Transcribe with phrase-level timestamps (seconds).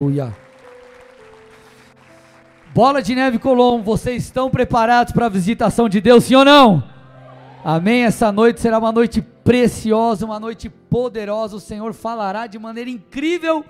[0.00, 0.32] Aleluia.
[2.72, 6.84] Bola de Neve Colom, vocês estão preparados para a visitação de Deus, sim ou não?
[7.64, 8.04] Amém.
[8.04, 11.56] Essa noite será uma noite preciosa, uma noite poderosa.
[11.56, 13.64] O Senhor falará de maneira incrível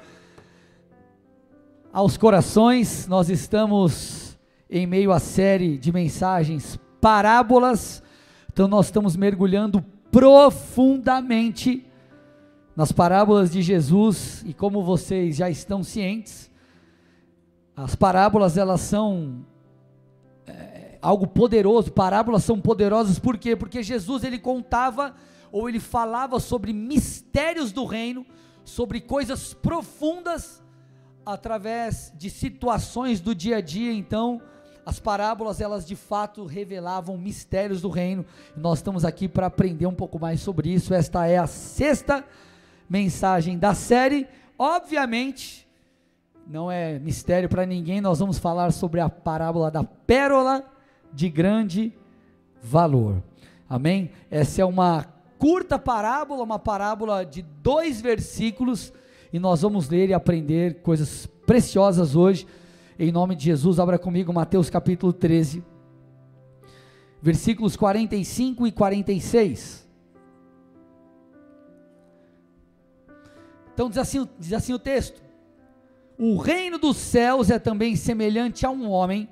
[1.90, 3.06] aos corações.
[3.08, 4.38] Nós estamos
[4.68, 8.02] em meio à série de mensagens parábolas.
[8.52, 11.87] Então nós estamos mergulhando profundamente
[12.78, 16.48] nas parábolas de Jesus, e como vocês já estão cientes,
[17.74, 19.44] as parábolas elas são
[20.46, 23.56] é, algo poderoso, parábolas são poderosas, por quê?
[23.56, 25.12] Porque Jesus ele contava,
[25.50, 28.24] ou ele falava sobre mistérios do reino,
[28.62, 30.62] sobre coisas profundas,
[31.26, 34.40] através de situações do dia a dia, então,
[34.86, 38.24] as parábolas elas de fato revelavam mistérios do reino,
[38.56, 42.24] nós estamos aqui para aprender um pouco mais sobre isso, esta é a sexta
[42.88, 44.26] mensagem da série.
[44.58, 45.68] Obviamente,
[46.46, 50.64] não é mistério para ninguém, nós vamos falar sobre a parábola da pérola
[51.12, 51.92] de grande
[52.62, 53.22] valor.
[53.68, 54.10] Amém?
[54.30, 55.04] Essa é uma
[55.38, 58.92] curta parábola, uma parábola de dois versículos,
[59.32, 62.46] e nós vamos ler e aprender coisas preciosas hoje.
[62.98, 65.62] Em nome de Jesus, abra comigo Mateus capítulo 13,
[67.22, 69.87] versículos 45 e 46.
[73.78, 75.22] Então diz assim, diz assim o texto:
[76.18, 79.28] O reino dos céus é também semelhante a um homem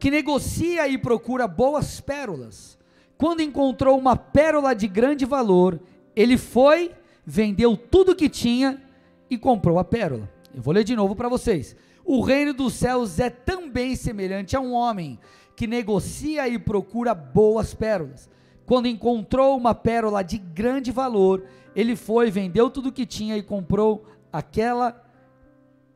[0.00, 2.76] que negocia e procura boas pérolas.
[3.16, 5.80] Quando encontrou uma pérola de grande valor,
[6.16, 6.90] ele foi,
[7.24, 8.82] vendeu tudo que tinha
[9.30, 10.28] e comprou a pérola.
[10.52, 11.76] Eu vou ler de novo para vocês.
[12.04, 15.20] O reino dos céus é também semelhante a um homem
[15.54, 18.28] que negocia e procura boas pérolas.
[18.66, 24.06] Quando encontrou uma pérola de grande valor, ele foi, vendeu tudo que tinha e comprou
[24.32, 25.04] aquela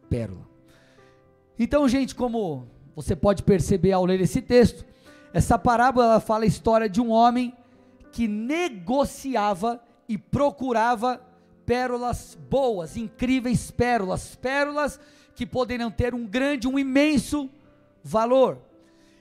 [0.09, 0.49] pérola.
[1.59, 4.85] Então, gente, como você pode perceber ao ler esse texto,
[5.33, 7.55] essa parábola fala a história de um homem
[8.13, 11.21] que negociava e procurava
[11.67, 14.99] pérolas boas, incríveis pérolas, pérolas
[15.35, 17.51] que poderiam ter um grande, um imenso
[18.03, 18.59] valor.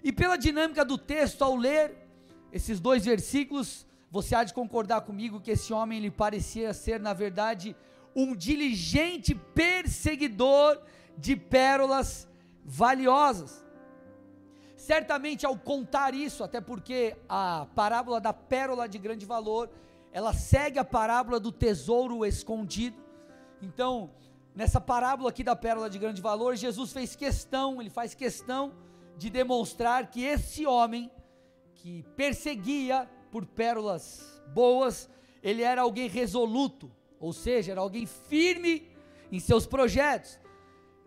[0.03, 1.95] E pela dinâmica do texto, ao ler
[2.51, 7.13] esses dois versículos, você há de concordar comigo que esse homem ele parecia ser, na
[7.13, 7.75] verdade,
[8.15, 10.81] um diligente perseguidor
[11.17, 12.27] de pérolas
[12.63, 13.65] valiosas.
[14.75, 19.69] Certamente ao contar isso, até porque a parábola da pérola de grande valor,
[20.11, 22.97] ela segue a parábola do tesouro escondido.
[23.61, 24.11] Então,
[24.55, 28.73] nessa parábola aqui da pérola de grande valor, Jesus fez questão, ele faz questão
[29.17, 31.11] de demonstrar que esse homem
[31.73, 35.09] que perseguia por pérolas boas,
[35.43, 38.89] ele era alguém resoluto, ou seja, era alguém firme
[39.31, 40.39] em seus projetos.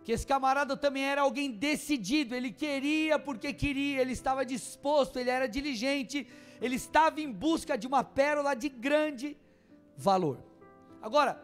[0.03, 5.29] Que esse camarada também era alguém decidido, ele queria porque queria, ele estava disposto, ele
[5.29, 6.27] era diligente,
[6.59, 9.37] ele estava em busca de uma pérola de grande
[9.95, 10.39] valor.
[11.01, 11.43] Agora,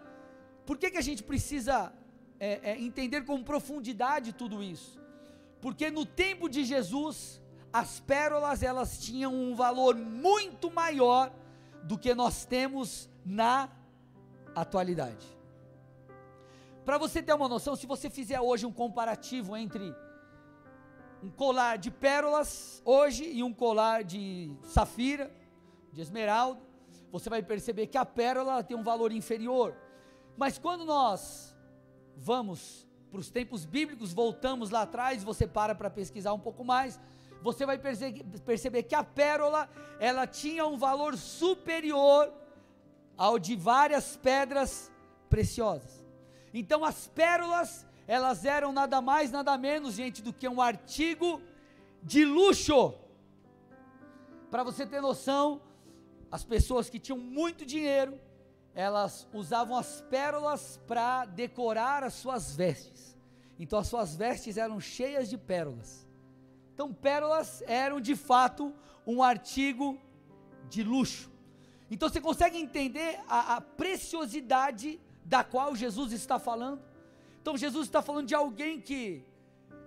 [0.65, 1.93] por que, que a gente precisa
[2.39, 4.99] é, é, entender com profundidade tudo isso?
[5.61, 7.41] Porque no tempo de Jesus,
[7.71, 11.31] as pérolas elas tinham um valor muito maior
[11.83, 13.69] do que nós temos na
[14.55, 15.25] atualidade.
[16.85, 19.93] Para você ter uma noção, se você fizer hoje um comparativo entre
[21.21, 25.31] um colar de pérolas hoje e um colar de safira,
[25.91, 26.61] de esmeralda,
[27.11, 29.75] você vai perceber que a pérola tem um valor inferior.
[30.37, 31.55] Mas quando nós
[32.15, 36.99] vamos para os tempos bíblicos, voltamos lá atrás, você para para pesquisar um pouco mais,
[37.41, 42.33] você vai perceber que a pérola, ela tinha um valor superior
[43.17, 44.91] ao de várias pedras
[45.29, 46.05] preciosas.
[46.53, 51.41] Então as pérolas, elas eram nada mais, nada menos, gente, do que um artigo
[52.01, 52.93] de luxo.
[54.49, 55.61] Para você ter noção,
[56.31, 58.19] as pessoas que tinham muito dinheiro,
[58.73, 63.17] elas usavam as pérolas para decorar as suas vestes.
[63.59, 66.06] Então as suas vestes eram cheias de pérolas.
[66.77, 68.71] Então, pérolas eram de fato
[69.03, 69.99] um artigo
[70.69, 71.31] de luxo.
[71.89, 76.79] Então, você consegue entender a, a preciosidade da qual Jesus está falando?
[77.41, 79.25] Então, Jesus está falando de alguém que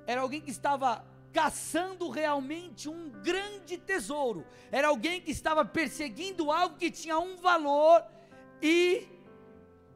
[0.04, 6.76] era alguém que estava caçando realmente um grande tesouro, era alguém que estava perseguindo algo
[6.76, 8.02] que tinha um valor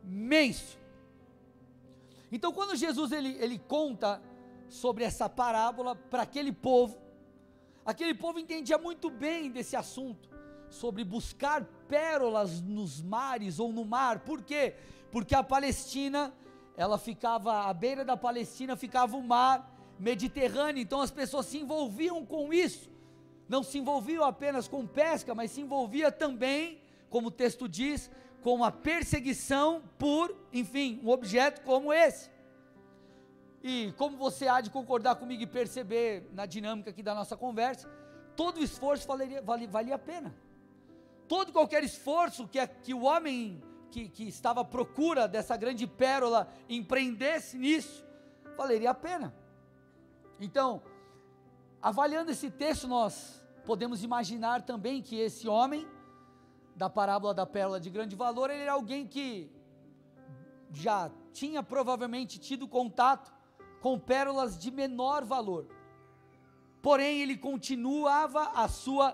[0.05, 0.79] imenso.
[2.31, 4.23] Então, quando Jesus ele, ele conta
[4.75, 6.99] sobre essa parábola para aquele povo.
[7.87, 10.29] Aquele povo entendia muito bem desse assunto,
[10.69, 14.21] sobre buscar pérolas nos mares ou no mar.
[14.21, 14.75] Por quê?
[15.13, 16.35] Porque a Palestina
[16.77, 22.27] ela ficava à beira da Palestina, ficava o mar Mediterrâneo, então as pessoas se envolviam
[22.27, 22.91] com isso.
[23.49, 28.11] Não se envolviam apenas com pesca, mas se envolvia também, como o texto diz,
[28.43, 32.34] com a perseguição por, enfim, um objeto como esse.
[33.67, 37.89] E como você há de concordar comigo e perceber na dinâmica aqui da nossa conversa,
[38.37, 40.35] todo esforço valeria, valia, valia a pena.
[41.27, 46.47] Todo qualquer esforço que, que o homem que, que estava à procura dessa grande pérola
[46.69, 48.05] empreendesse nisso,
[48.55, 49.35] valeria a pena.
[50.39, 50.83] Então,
[51.81, 55.89] avaliando esse texto, nós podemos imaginar também que esse homem,
[56.77, 59.51] da parábola da pérola de grande valor, ele era alguém que
[60.71, 63.34] já tinha provavelmente tido contato
[63.85, 65.67] com pérolas de menor valor.
[66.81, 69.13] Porém, ele continuava a sua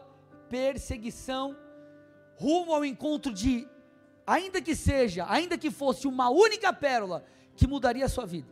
[0.49, 1.57] perseguição
[2.37, 3.67] rumo ao encontro de,
[4.25, 7.25] ainda que seja, ainda que fosse uma única pérola
[7.57, 8.49] que mudaria a sua vida.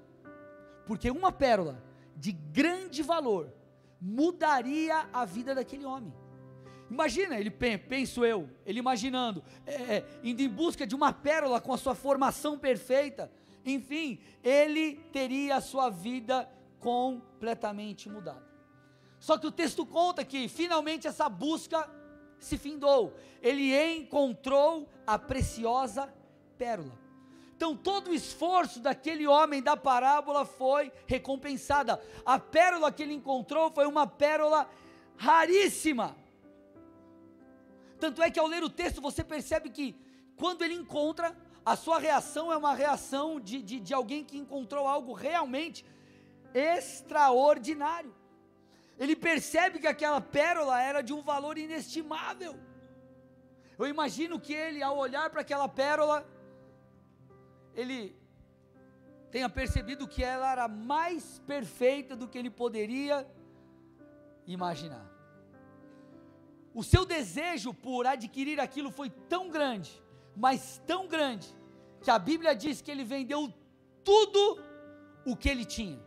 [0.89, 1.81] Porque uma pérola
[2.17, 3.55] de grande valor
[4.01, 6.13] mudaria a vida daquele homem.
[6.91, 11.73] Imagina, ele penso eu, ele imaginando, é, é, indo em busca de uma pérola com
[11.73, 13.31] a sua formação perfeita,
[13.73, 16.49] enfim, ele teria a sua vida
[16.81, 18.47] completamente mudada.
[19.19, 21.89] Só que o texto conta que finalmente essa busca
[22.39, 26.13] se findou, ele encontrou a preciosa
[26.57, 26.97] pérola.
[27.57, 32.01] Então todo o esforço daquele homem da parábola foi recompensada.
[32.25, 34.71] A pérola que ele encontrou foi uma pérola
[35.17, 36.17] raríssima.
[37.99, 39.97] Tanto é que ao ler o texto você percebe que
[40.37, 41.37] quando ele encontra,
[41.73, 45.85] a sua reação é uma reação de, de, de alguém que encontrou algo realmente
[46.55, 48.15] extraordinário.
[48.99, 52.59] Ele percebe que aquela pérola era de um valor inestimável.
[53.79, 56.27] Eu imagino que ele, ao olhar para aquela pérola,
[57.75, 58.17] ele
[59.31, 63.31] tenha percebido que ela era mais perfeita do que ele poderia
[64.47, 65.07] imaginar.
[66.73, 69.93] O seu desejo por adquirir aquilo foi tão grande,
[70.35, 71.58] mas tão grande,
[72.09, 73.53] que a Bíblia diz que ele vendeu
[74.03, 74.43] tudo
[75.27, 76.01] o que ele tinha.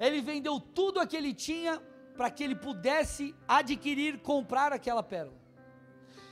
[0.00, 1.82] Ele vendeu tudo o que ele tinha
[2.16, 5.36] para que ele pudesse adquirir, comprar aquela pérola.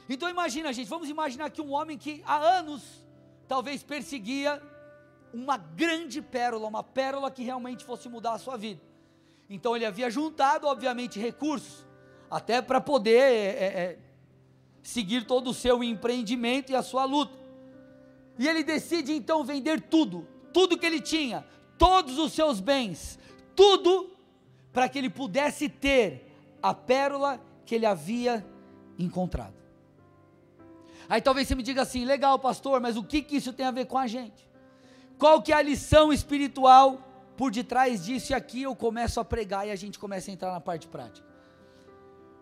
[0.09, 2.83] Então imagina, gente, vamos imaginar que um homem que há anos
[3.47, 4.63] talvez perseguia
[5.31, 8.81] uma grande pérola, uma pérola que realmente fosse mudar a sua vida.
[9.51, 11.87] Então ele havia juntado, obviamente, recursos,
[12.31, 13.99] até para poder é, é,
[14.83, 17.44] seguir todo o seu empreendimento e a sua luta.
[18.39, 21.47] E ele decide então vender tudo, tudo que ele tinha,
[21.79, 23.19] todos os seus bens,
[23.55, 24.11] tudo,
[24.73, 26.33] para que ele pudesse ter
[26.63, 28.45] a pérola que ele havia
[28.99, 29.55] encontrado.
[31.09, 33.71] Aí talvez você me diga assim, legal pastor, mas o que, que isso tem a
[33.71, 34.49] ver com a gente?
[35.19, 36.99] Qual que é a lição espiritual
[37.37, 38.33] por detrás disso?
[38.33, 41.27] E aqui eu começo a pregar e a gente começa a entrar na parte prática.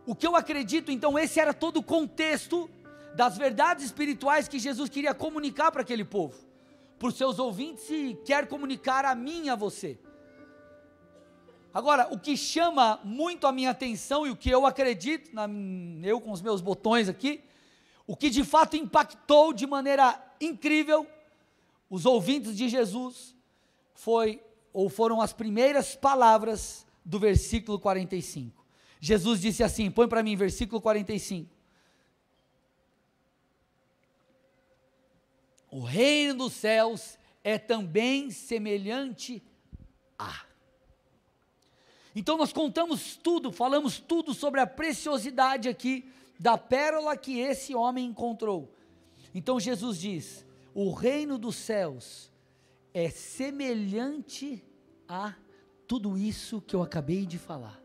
[0.07, 2.69] O que eu acredito, então, esse era todo o contexto
[3.15, 6.37] das verdades espirituais que Jesus queria comunicar para aquele povo,
[6.99, 9.99] para os seus ouvintes e quer comunicar a mim e a você.
[11.75, 15.49] Agora, o que chama muito a minha atenção e o que eu acredito, na,
[16.03, 17.43] eu com os meus botões aqui,
[18.07, 21.07] o que de fato impactou de maneira incrível
[21.89, 23.35] os ouvintes de Jesus
[23.95, 24.43] foi
[24.73, 28.65] ou foram as primeiras palavras do versículo 45.
[29.01, 31.62] Jesus disse assim: põe para mim, versículo 45.
[35.73, 39.43] O reino dos céus é também semelhante
[40.19, 40.45] a.
[42.15, 46.07] Então nós contamos tudo, falamos tudo sobre a preciosidade aqui
[46.39, 48.71] da pérola que esse homem encontrou.
[49.35, 52.31] Então Jesus diz: o reino dos céus
[52.93, 54.63] é semelhante
[55.09, 55.35] a
[55.89, 57.83] tudo isso que eu acabei de falar.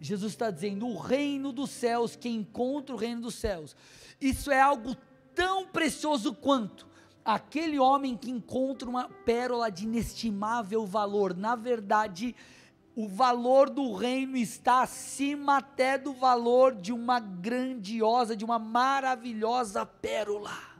[0.00, 3.76] Jesus está dizendo: o reino dos céus, quem encontra o reino dos céus,
[4.18, 4.96] isso é algo
[5.34, 6.90] tão precioso quanto
[7.24, 11.36] aquele homem que encontra uma pérola de inestimável valor.
[11.36, 12.34] Na verdade,
[12.94, 19.86] o valor do reino está acima até do valor de uma grandiosa, de uma maravilhosa
[19.86, 20.72] pérola.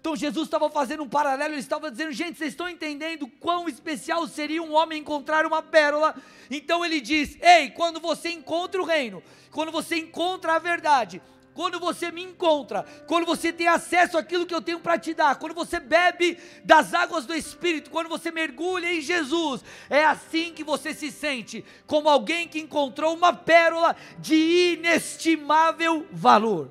[0.00, 4.26] Então Jesus estava fazendo um paralelo, ele estava dizendo, gente, vocês estão entendendo quão especial
[4.26, 6.14] seria um homem encontrar uma pérola?
[6.50, 11.20] Então ele diz: Ei, quando você encontra o reino, quando você encontra a verdade,
[11.58, 15.34] quando você me encontra, quando você tem acesso àquilo que eu tenho para te dar,
[15.40, 20.62] quando você bebe das águas do Espírito, quando você mergulha em Jesus, é assim que
[20.62, 26.70] você se sente, como alguém que encontrou uma pérola de inestimável valor.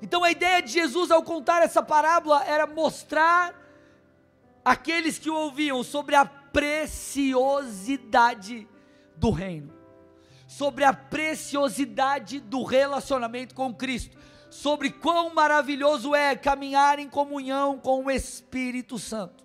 [0.00, 3.52] Então a ideia de Jesus ao contar essa parábola era mostrar
[4.64, 8.68] aqueles que o ouviam sobre a preciosidade
[9.16, 9.74] do reino,
[10.56, 14.16] sobre a preciosidade do relacionamento com Cristo,
[14.48, 19.44] sobre quão maravilhoso é caminhar em comunhão com o Espírito Santo.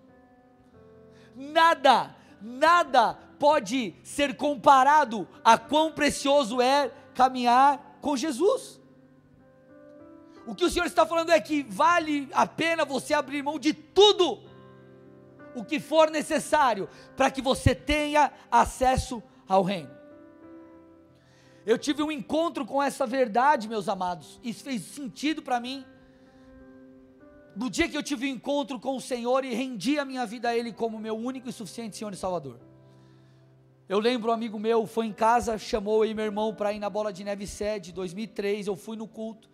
[1.35, 8.79] Nada, nada pode ser comparado a quão precioso é caminhar com Jesus.
[10.45, 13.73] O que o Senhor está falando é que vale a pena você abrir mão de
[13.73, 14.43] tudo
[15.55, 16.87] o que for necessário
[17.17, 19.98] para que você tenha acesso ao reino.
[21.71, 24.39] Eu tive um encontro com essa verdade, meus amados.
[24.43, 25.85] Isso fez sentido para mim.
[27.55, 30.49] No dia que eu tive um encontro com o Senhor e rendi a minha vida
[30.49, 32.59] a Ele como meu único e suficiente Senhor e Salvador.
[33.87, 36.89] Eu lembro um amigo meu foi em casa, chamou aí meu irmão para ir na
[36.89, 38.65] Bola de Neve sede, 2003.
[38.65, 39.47] Eu fui no culto.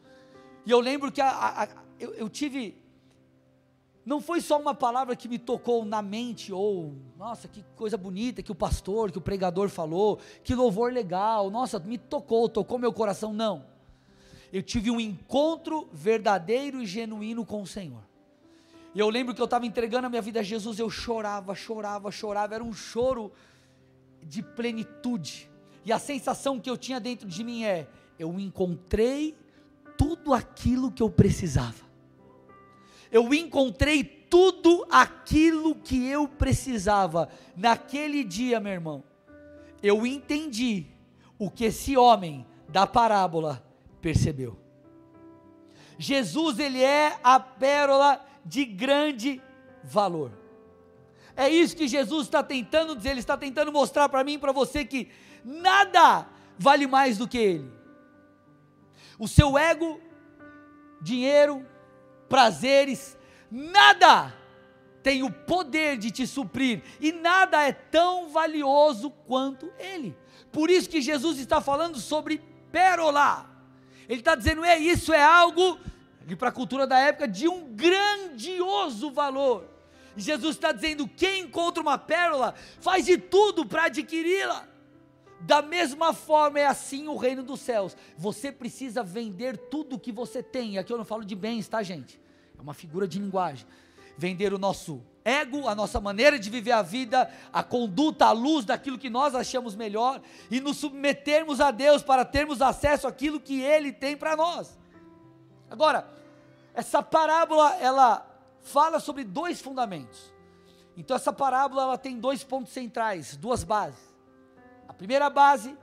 [0.65, 1.67] E eu lembro que a, a, a,
[1.99, 2.81] eu, eu tive
[4.05, 8.43] não foi só uma palavra que me tocou na mente, ou, nossa, que coisa bonita
[8.43, 12.93] que o pastor, que o pregador falou, que louvor legal, nossa, me tocou, tocou meu
[12.93, 13.33] coração.
[13.33, 13.65] Não.
[14.53, 18.03] Eu tive um encontro verdadeiro e genuíno com o Senhor.
[18.93, 22.11] E eu lembro que eu estava entregando a minha vida a Jesus, eu chorava, chorava,
[22.11, 23.31] chorava, era um choro
[24.21, 25.49] de plenitude.
[25.83, 27.87] E a sensação que eu tinha dentro de mim é:
[28.19, 29.35] eu encontrei
[29.97, 31.85] tudo aquilo que eu precisava
[33.11, 37.29] eu encontrei tudo aquilo que eu precisava.
[37.55, 39.03] Naquele dia, meu irmão,
[39.81, 40.85] eu entendi
[41.37, 43.63] o que esse homem da parábola
[44.01, 44.57] percebeu.
[45.97, 49.41] Jesus, ele é a pérola de grande
[49.83, 50.31] valor.
[51.35, 54.51] É isso que Jesus está tentando dizer, ele está tentando mostrar para mim e para
[54.51, 55.09] você que
[55.43, 57.71] nada vale mais do que ele.
[59.19, 59.99] O seu ego,
[61.01, 61.65] dinheiro,
[62.27, 63.17] prazeres,
[63.49, 64.33] nada
[65.03, 70.17] tem o poder de te suprir e nada é tão valioso quanto ele.
[70.51, 72.41] Por isso que Jesus está falando sobre
[72.71, 73.49] pérola.
[74.09, 75.79] Ele está dizendo, é isso, é algo,
[76.37, 79.69] para a cultura da época, de um grandioso valor.
[80.17, 84.67] E Jesus está dizendo: quem encontra uma pérola, faz de tudo para adquiri-la.
[85.45, 87.95] Da mesma forma é assim o reino dos céus.
[88.17, 90.79] Você precisa vender tudo o que você tem.
[90.79, 92.19] Aqui eu não falo de bens, tá, gente?
[92.57, 93.67] É uma figura de linguagem.
[94.17, 98.65] Vender o nosso ego, a nossa maneira de viver a vida, a conduta à luz
[98.65, 103.61] daquilo que nós achamos melhor e nos submetermos a Deus para termos acesso àquilo que
[103.61, 104.79] Ele tem para nós.
[105.69, 106.09] Agora,
[106.73, 108.25] essa parábola ela
[108.61, 110.33] fala sobre dois fundamentos.
[110.97, 114.14] Então essa parábola ela tem dois pontos centrais, duas bases.
[114.97, 115.77] Primeira base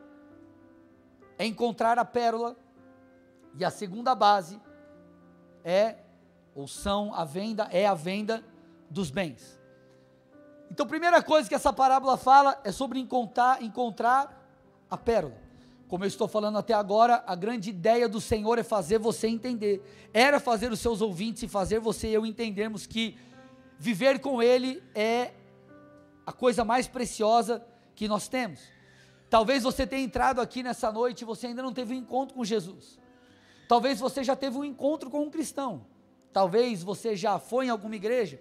[1.39, 2.57] é encontrar a pérola
[3.59, 4.61] e a segunda base
[5.65, 5.97] é
[6.55, 8.45] ou são a venda, é a venda
[8.91, 9.61] dos bens.
[10.71, 14.43] Então, a primeira coisa que essa parábola fala é sobre encontrar, encontrar
[14.91, 15.37] a pérola.
[15.87, 19.83] Como eu estou falando até agora, a grande ideia do Senhor é fazer você entender.
[20.15, 23.19] Era fazer os seus ouvintes e fazer você e eu entendermos que
[23.79, 25.33] viver com Ele é
[26.25, 27.63] a coisa mais preciosa
[27.95, 28.61] que nós temos.
[29.33, 32.45] Talvez você tenha entrado aqui nessa noite e você ainda não teve um encontro com
[32.45, 32.99] Jesus.
[33.67, 35.87] Talvez você já teve um encontro com um cristão.
[36.35, 38.39] Talvez você já foi em alguma igreja,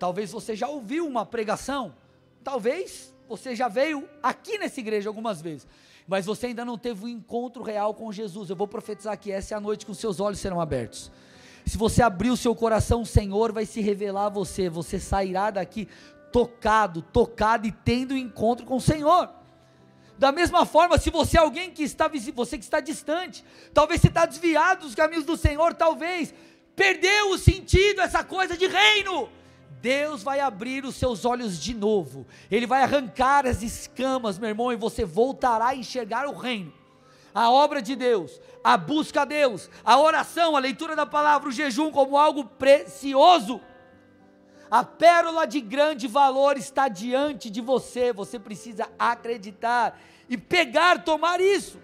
[0.00, 1.94] talvez você já ouviu uma pregação,
[2.42, 5.64] talvez você já veio aqui nessa igreja algumas vezes,
[6.08, 8.50] mas você ainda não teve um encontro real com Jesus.
[8.50, 11.08] Eu vou profetizar que essa é a noite que os seus olhos serão abertos.
[11.64, 14.68] Se você abrir o seu coração, o Senhor vai se revelar a você.
[14.68, 15.86] Você sairá daqui
[16.32, 19.41] tocado, tocado e tendo um encontro com o Senhor.
[20.22, 24.06] Da mesma forma, se você é alguém que está você que está distante, talvez você
[24.06, 26.32] está desviado dos caminhos do Senhor, talvez
[26.76, 29.28] perdeu o sentido essa coisa de reino.
[29.80, 34.72] Deus vai abrir os seus olhos de novo, Ele vai arrancar as escamas, meu irmão,
[34.72, 36.72] e você voltará a enxergar o reino,
[37.34, 41.52] a obra de Deus, a busca a Deus, a oração, a leitura da palavra, o
[41.52, 43.60] jejum como algo precioso.
[44.70, 49.98] A pérola de grande valor está diante de você, você precisa acreditar
[50.28, 51.80] e pegar, tomar isso.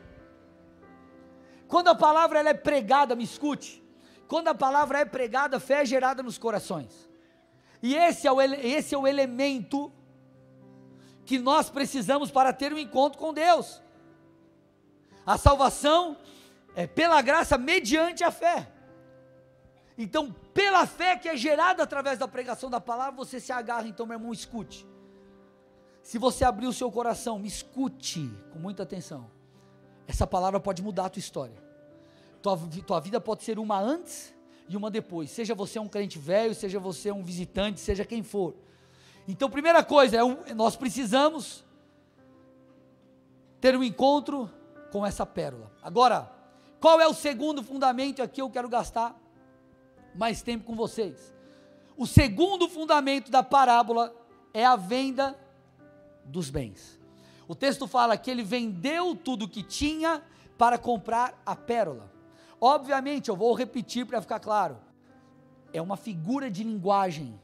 [1.66, 3.82] Quando a palavra ela é pregada, me escute,
[4.26, 7.08] quando a palavra é pregada, fé é gerada nos corações.
[7.82, 9.92] E esse é o, esse é o elemento
[11.24, 13.82] que nós precisamos para ter um encontro com Deus.
[15.26, 16.16] A salvação
[16.74, 18.66] é pela graça mediante a fé.
[19.96, 23.88] Então, pela fé que é gerada através da pregação da palavra, você se agarra.
[23.88, 24.86] Então, meu irmão, escute.
[26.08, 29.30] Se você abrir o seu coração, me escute com muita atenção.
[30.06, 31.62] Essa palavra pode mudar a tua história.
[32.40, 34.34] Tua, tua vida pode ser uma antes
[34.70, 35.30] e uma depois.
[35.30, 38.54] Seja você um crente velho, seja você um visitante, seja quem for.
[39.28, 41.62] Então, primeira coisa, é nós precisamos
[43.60, 44.50] ter um encontro
[44.90, 45.70] com essa pérola.
[45.82, 46.32] Agora,
[46.80, 48.22] qual é o segundo fundamento?
[48.22, 49.14] Aqui eu quero gastar
[50.14, 51.34] mais tempo com vocês.
[51.98, 54.10] O segundo fundamento da parábola
[54.54, 55.36] é a venda
[56.28, 56.98] dos bens.
[57.46, 60.22] O texto fala que ele vendeu tudo o que tinha
[60.58, 62.12] para comprar a pérola.
[62.60, 64.78] Obviamente, eu vou repetir para ficar claro.
[65.72, 67.40] É uma figura de linguagem.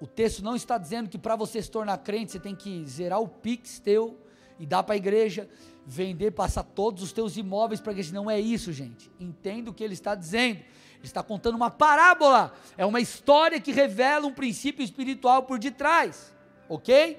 [0.00, 3.20] O texto não está dizendo que para você se tornar crente, você tem que zerar
[3.20, 4.18] o pix teu
[4.58, 5.48] e dar para a igreja,
[5.86, 8.12] vender, passar todos os teus imóveis para a igreja.
[8.12, 9.10] Não é isso, gente.
[9.18, 10.58] Entenda o que ele está dizendo.
[10.58, 12.52] Ele está contando uma parábola.
[12.76, 16.34] É uma história que revela um princípio espiritual por detrás.
[16.68, 17.18] Ok?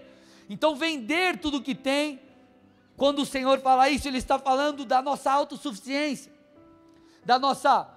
[0.52, 2.22] Então, vender tudo o que tem,
[2.96, 6.32] quando o Senhor fala isso, Ele está falando da nossa autossuficiência
[7.24, 7.88] da nossa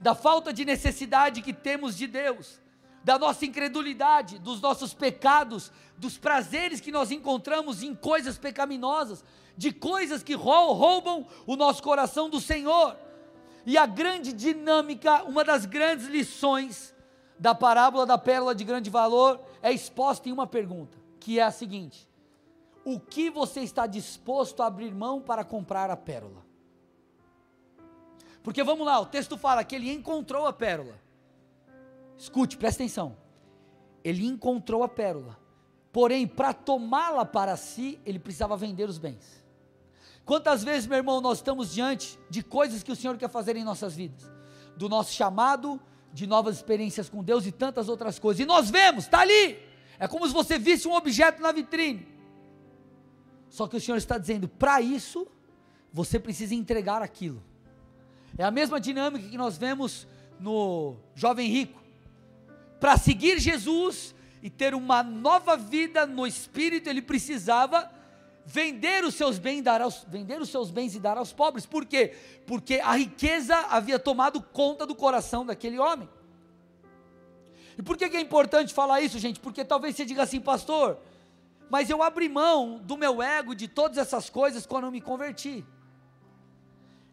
[0.00, 2.58] da falta de necessidade que temos de Deus,
[3.04, 9.22] da nossa incredulidade, dos nossos pecados, dos prazeres que nós encontramos em coisas pecaminosas,
[9.58, 12.96] de coisas que roubam o nosso coração do Senhor.
[13.66, 16.94] E a grande dinâmica, uma das grandes lições
[17.38, 21.50] da parábola da pérola de grande valor é exposta em uma pergunta, que é a
[21.50, 22.08] seguinte:
[22.84, 26.44] o que você está disposto a abrir mão para comprar a pérola?
[28.42, 30.98] Porque vamos lá, o texto fala que ele encontrou a pérola.
[32.16, 33.16] Escute, presta atenção.
[34.02, 35.38] Ele encontrou a pérola.
[35.92, 39.44] Porém, para tomá-la para si, ele precisava vender os bens.
[40.24, 43.64] Quantas vezes, meu irmão, nós estamos diante de coisas que o Senhor quer fazer em
[43.64, 44.30] nossas vidas?
[44.76, 45.80] Do nosso chamado,
[46.12, 48.40] de novas experiências com Deus e tantas outras coisas.
[48.40, 49.58] E nós vemos, está ali.
[50.00, 52.08] É como se você visse um objeto na vitrine.
[53.50, 55.28] Só que o Senhor está dizendo: para isso,
[55.92, 57.42] você precisa entregar aquilo.
[58.38, 61.78] É a mesma dinâmica que nós vemos no jovem rico.
[62.80, 67.90] Para seguir Jesus e ter uma nova vida no espírito, ele precisava
[68.46, 71.66] vender os seus bens, dar aos, vender os seus bens e dar aos pobres.
[71.66, 72.14] Por quê?
[72.46, 76.08] Porque a riqueza havia tomado conta do coração daquele homem.
[77.80, 79.40] E por que, é importante falar isso, gente?
[79.40, 80.98] Porque talvez você diga assim, pastor,
[81.70, 85.64] mas eu abri mão do meu ego, de todas essas coisas quando eu me converti.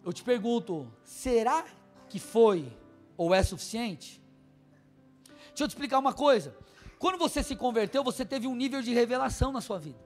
[0.04, 1.64] Eu te pergunto, será
[2.10, 2.70] que foi
[3.16, 4.22] ou é suficiente?
[5.48, 6.54] Deixa eu te explicar uma coisa.
[7.00, 10.04] Quando você se converteu, você teve um nível de revelação na sua vida.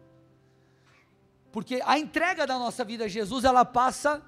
[1.51, 4.21] Porque a entrega da nossa vida a Jesus, ela passa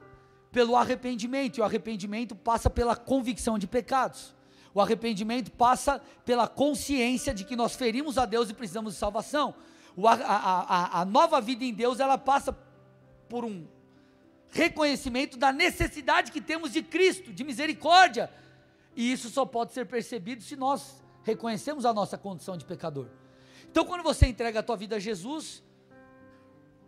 [0.52, 4.34] pelo arrependimento, e o arrependimento passa pela convicção de pecados.
[4.74, 9.54] O arrependimento passa pela consciência de que nós ferimos a Deus e precisamos de salvação.
[9.96, 12.58] O, a, a, a, nova vida em Deus, ela passa
[13.30, 13.68] por um
[14.50, 18.32] reconhecimento da necessidade que temos de Cristo, de misericórdia.
[18.96, 23.08] E isso só pode ser percebido se nós reconhecemos a nossa condição de pecador.
[23.70, 25.64] Então, quando você entrega a tua vida a Jesus,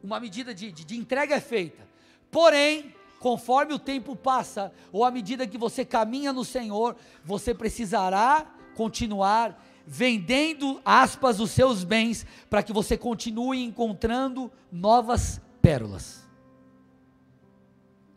[0.03, 1.87] uma medida de, de, de entrega é feita.
[2.31, 2.94] Porém,
[3.25, 9.59] conforme o tempo passa, ou à medida que você caminha no Senhor, você precisará continuar
[9.83, 16.23] vendendo, aspas, os seus bens, para que você continue encontrando novas pérolas.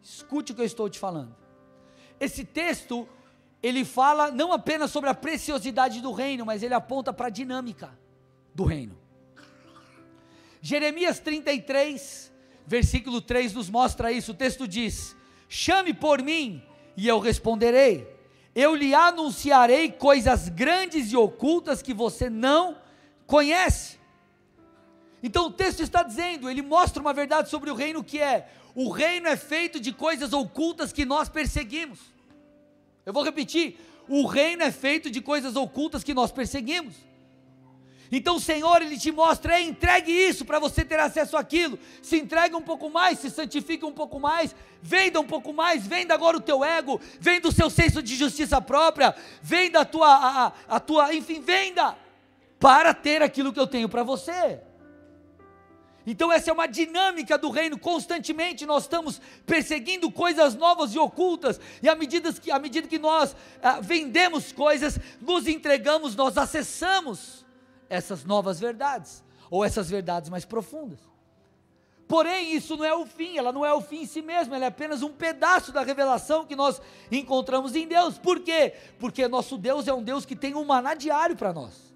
[0.03, 1.35] Escute o que eu estou te falando.
[2.21, 3.09] Esse texto,
[3.63, 7.99] ele fala não apenas sobre a preciosidade do reino, mas ele aponta para a dinâmica
[8.55, 8.99] do reino.
[10.61, 12.31] Jeremias 33,
[12.69, 14.33] versículo 3 nos mostra isso.
[14.33, 15.17] O texto diz:
[15.49, 16.63] Chame por mim
[16.97, 18.07] e eu responderei.
[18.55, 22.77] Eu lhe anunciarei coisas grandes e ocultas que você não
[23.27, 23.99] conhece.
[25.23, 28.91] Então o texto está dizendo, ele mostra uma verdade sobre o reino que é: o
[28.91, 31.99] reino é feito de coisas ocultas que nós perseguimos.
[33.07, 36.95] Eu vou repetir: o reino é feito de coisas ocultas que nós perseguimos.
[38.11, 41.79] Então o Senhor, Ele te mostra, entregue isso para você ter acesso àquilo.
[42.03, 46.15] Se entregue um pouco mais, se santifique um pouco mais, venda um pouco mais, venda
[46.15, 50.53] agora o teu ego, venda o seu senso de justiça própria, venda a tua, a,
[50.69, 51.97] a tua, enfim, venda,
[52.59, 54.61] para ter aquilo que eu tenho para você.
[56.07, 57.79] Então, essa é uma dinâmica do reino.
[57.79, 62.99] Constantemente nós estamos perseguindo coisas novas e ocultas, e à medida que, à medida que
[62.99, 67.45] nós ah, vendemos coisas, nos entregamos, nós acessamos
[67.89, 71.01] essas novas verdades, ou essas verdades mais profundas.
[72.09, 74.65] Porém, isso não é o fim, ela não é o fim em si mesma, ela
[74.65, 76.81] é apenas um pedaço da revelação que nós
[77.13, 78.17] encontramos em Deus.
[78.17, 78.75] Por quê?
[78.99, 81.95] Porque nosso Deus é um Deus que tem um maná diário para nós.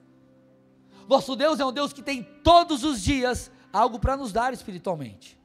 [1.09, 5.41] Nosso Deus é um Deus que tem todos os dias algo para nos dar espiritualmente.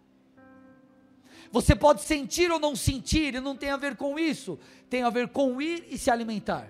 [1.49, 5.09] Você pode sentir ou não sentir, e não tem a ver com isso, tem a
[5.09, 6.69] ver com ir e se alimentar.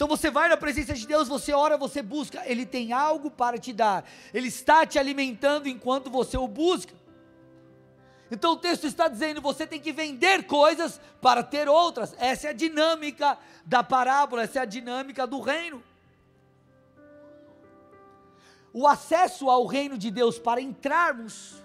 [0.00, 3.58] Então você vai na presença de Deus, você ora, você busca, Ele tem algo para
[3.58, 6.94] te dar, Ele está te alimentando enquanto você o busca.
[8.30, 12.16] Então o texto está dizendo: você tem que vender coisas para ter outras.
[12.18, 13.36] Essa é a dinâmica
[13.66, 15.82] da parábola, essa é a dinâmica do reino.
[18.72, 21.62] O acesso ao reino de Deus para entrarmos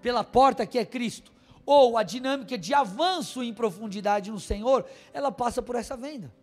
[0.00, 1.32] pela porta que é Cristo,
[1.66, 6.37] ou a dinâmica de avanço em profundidade no Senhor, ela passa por essa venda.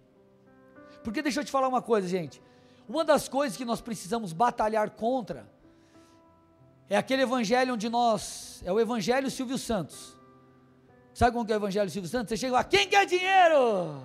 [1.05, 2.41] Porque deixa eu te falar uma coisa, gente.
[2.89, 5.47] Uma das coisas que nós precisamos batalhar contra
[6.89, 8.61] é aquele evangelho onde nós.
[8.65, 10.17] É o evangelho Silvio Santos.
[11.13, 12.29] Sabe como que é o evangelho Silvio Santos?
[12.29, 14.03] Você chega lá, quem quer dinheiro?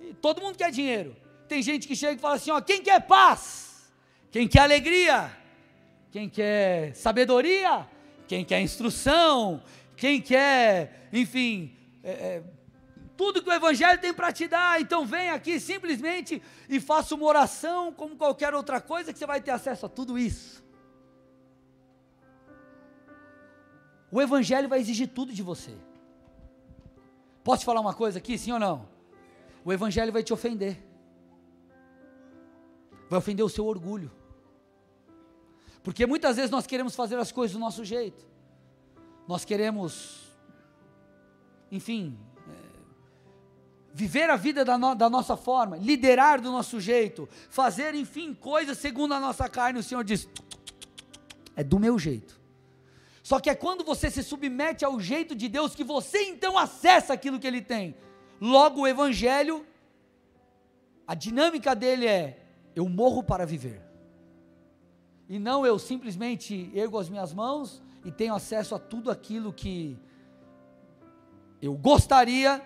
[0.00, 1.16] E todo mundo quer dinheiro.
[1.48, 3.90] Tem gente que chega e fala assim: ó, quem quer paz?
[4.30, 5.34] Quem quer alegria?
[6.10, 7.86] Quem quer sabedoria?
[8.28, 9.62] Quem quer instrução?
[9.96, 11.74] Quem quer, enfim,
[12.04, 12.42] é,
[13.16, 14.80] tudo que o Evangelho tem para te dar.
[14.80, 19.40] Então vem aqui simplesmente e faça uma oração, como qualquer outra coisa, que você vai
[19.40, 20.64] ter acesso a tudo isso.
[24.10, 25.74] O Evangelho vai exigir tudo de você.
[27.42, 28.88] Posso te falar uma coisa aqui, sim ou não?
[29.64, 30.80] O Evangelho vai te ofender,
[33.10, 34.12] vai ofender o seu orgulho,
[35.82, 38.24] porque muitas vezes nós queremos fazer as coisas do nosso jeito,
[39.26, 40.36] nós queremos,
[41.70, 42.16] enfim,
[43.96, 48.76] viver a vida da, no, da, nossa forma, liderar do nosso jeito, fazer, enfim, coisas
[48.76, 50.28] segundo a nossa carne, o Senhor diz:
[51.56, 52.38] é do meu jeito.
[53.22, 57.14] Só que é quando você se submete ao jeito de Deus que você então acessa
[57.14, 57.96] aquilo que Ele tem.
[58.38, 59.66] Logo, o Evangelho,
[61.06, 62.38] a dinâmica dele é:
[62.74, 63.80] eu morro para viver.
[65.26, 69.98] E não eu simplesmente ergo as minhas mãos e tenho acesso a tudo aquilo que
[71.62, 72.62] eu gostaria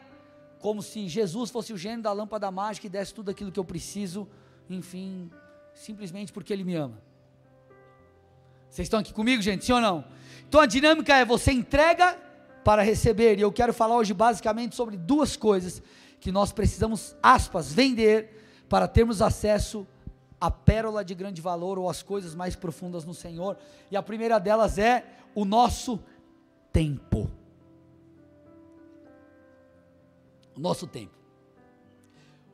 [0.61, 3.64] como se Jesus fosse o gênio da lâmpada mágica e desse tudo aquilo que eu
[3.64, 4.29] preciso,
[4.68, 5.31] enfim,
[5.75, 7.01] simplesmente porque Ele me ama.
[8.68, 9.64] Vocês estão aqui comigo, gente?
[9.64, 10.05] Sim ou não?
[10.49, 12.16] Então a dinâmica é você entrega
[12.62, 15.83] para receber, e eu quero falar hoje basicamente sobre duas coisas
[16.20, 19.87] que nós precisamos, aspas, vender para termos acesso
[20.38, 23.57] à pérola de grande valor ou às coisas mais profundas no Senhor.
[23.90, 25.99] E a primeira delas é o nosso
[26.70, 27.31] tempo.
[30.61, 31.18] Nosso tempo.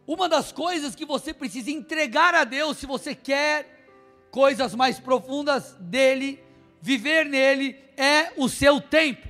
[0.06, 5.72] Uma das coisas que você precisa entregar a Deus, se você quer coisas mais profundas
[5.80, 6.40] dele,
[6.80, 9.26] viver nele, é o seu tempo.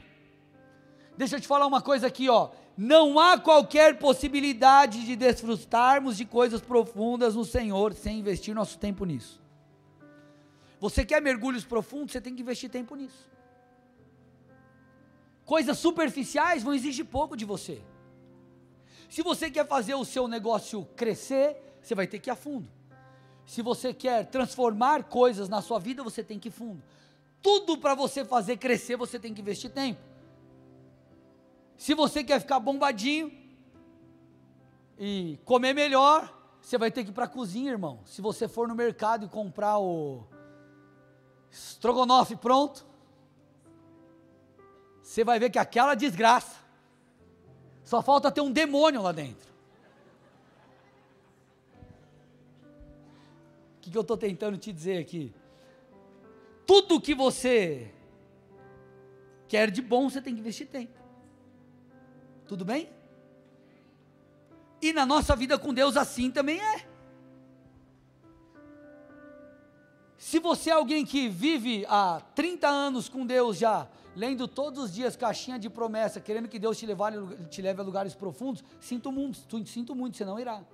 [1.17, 2.51] Deixa eu te falar uma coisa aqui, ó.
[2.77, 9.07] Não há qualquer possibilidade de desfrutarmos de coisas profundas no Senhor sem investir nosso tempo
[9.07, 9.41] nisso.
[10.79, 13.31] Você quer mergulhos profundos, você tem que investir tempo nisso.
[15.47, 17.81] Coisas superficiais vão exigir pouco de você.
[19.09, 22.69] Se você quer fazer o seu negócio crescer, você vai ter que ir a fundo.
[23.47, 26.83] Se você quer transformar coisas na sua vida, você tem que ir fundo.
[27.41, 30.01] Tudo para você fazer crescer, você tem que investir tempo.
[31.77, 33.31] Se você quer ficar bombadinho
[34.99, 38.01] e comer melhor, você vai ter que ir para a cozinha, irmão.
[38.05, 40.27] Se você for no mercado e comprar o
[41.51, 42.85] estrogonofe pronto,
[45.01, 46.66] você vai ver que aquela desgraça
[47.87, 49.49] só falta ter um demônio lá dentro.
[53.77, 55.33] O que, que eu estou tentando te dizer aqui?
[56.67, 57.95] Tudo que você
[59.47, 60.99] quer de bom, você tem que investir tempo.
[62.49, 62.91] Tudo bem?
[64.83, 66.85] E na nossa vida com Deus assim também é.
[70.19, 74.93] Se você é alguém que vive há 30 anos com Deus já, lendo todos os
[74.93, 79.13] dias caixinha de promessa, querendo que Deus te leve, te leve a lugares profundos, sinto
[79.13, 80.65] muito, sinto muito, você não irá.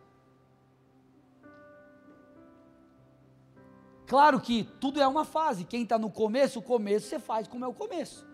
[4.07, 5.65] Claro que tudo é uma fase.
[5.65, 8.27] Quem está no começo, o começo você faz como é o começo.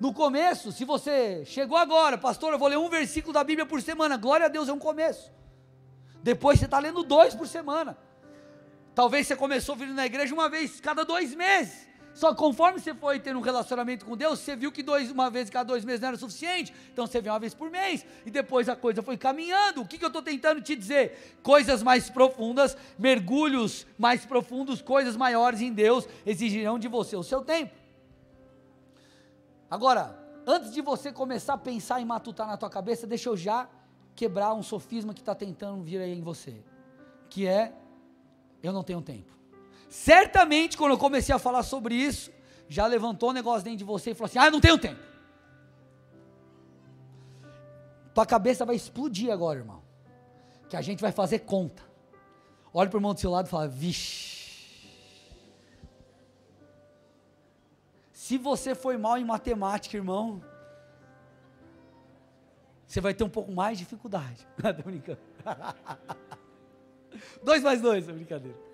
[0.00, 3.82] No começo, se você chegou agora, pastor, eu vou ler um versículo da Bíblia por
[3.82, 5.32] semana, glória a Deus, é um começo.
[6.22, 7.98] Depois você está lendo dois por semana.
[8.94, 11.87] Talvez você começou vindo na igreja uma vez cada dois meses.
[12.18, 15.48] Só conforme você foi ter um relacionamento com Deus, você viu que dois, uma vez
[15.48, 18.68] cada dois meses não era suficiente, então você veio uma vez por mês, e depois
[18.68, 19.82] a coisa foi caminhando.
[19.82, 21.38] O que, que eu estou tentando te dizer?
[21.44, 27.42] Coisas mais profundas, mergulhos mais profundos, coisas maiores em Deus exigirão de você o seu
[27.42, 27.72] tempo.
[29.70, 33.68] Agora, antes de você começar a pensar em matutar na tua cabeça, deixa eu já
[34.16, 36.64] quebrar um sofisma que está tentando vir aí em você,
[37.30, 37.72] que é
[38.60, 39.37] eu não tenho tempo.
[39.88, 42.30] Certamente, quando eu comecei a falar sobre isso,
[42.68, 45.00] já levantou um negócio dentro de você e falou assim: Ah, não tenho tempo.
[48.14, 49.82] Tua cabeça vai explodir agora, irmão.
[50.68, 51.82] que a gente vai fazer conta.
[52.74, 54.36] Olha para o irmão do seu lado e fala: vixe.
[58.12, 60.42] Se você foi mal em matemática, irmão,
[62.86, 64.46] você vai ter um pouco mais de dificuldade.
[64.58, 65.20] Estou brincando.
[67.42, 68.67] dois mais dois, é brincadeira.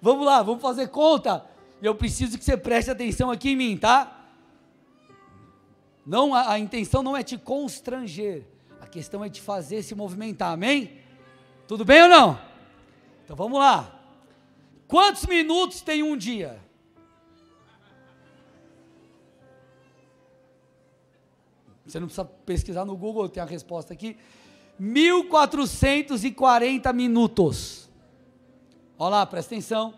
[0.00, 1.44] Vamos lá, vamos fazer conta.
[1.82, 4.26] Eu preciso que você preste atenção aqui em mim, tá?
[6.06, 8.44] Não, a, a intenção não é te constranger.
[8.80, 10.98] A questão é te fazer se movimentar, amém?
[11.66, 12.40] Tudo bem ou não?
[13.24, 13.94] Então vamos lá.
[14.86, 16.58] Quantos minutos tem um dia?
[21.84, 24.16] Você não precisa pesquisar no Google, tem a resposta aqui.
[24.78, 27.87] 1440 minutos.
[28.98, 29.94] Olha lá, presta atenção.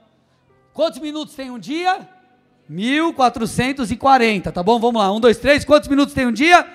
[0.73, 2.09] Quantos minutos tem um dia?
[2.69, 4.79] 1440, tá bom?
[4.79, 5.65] Vamos lá, um, dois, três.
[5.65, 6.69] Quantos minutos tem um dia?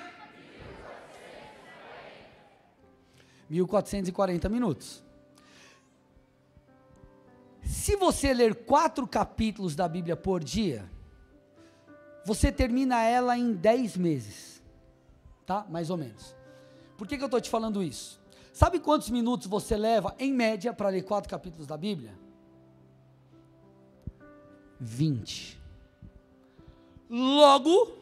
[3.49, 5.03] 1440 minutos.
[7.63, 10.89] Se você ler quatro capítulos da Bíblia por dia,
[12.25, 14.55] você termina ela em 10 meses
[15.45, 15.65] tá?
[15.69, 16.35] Mais ou menos.
[16.97, 18.19] Por que, que eu estou te falando isso?
[18.55, 22.17] Sabe quantos minutos você leva, em média, para ler quatro capítulos da Bíblia?
[24.79, 25.59] 20.
[27.09, 27.97] Logo,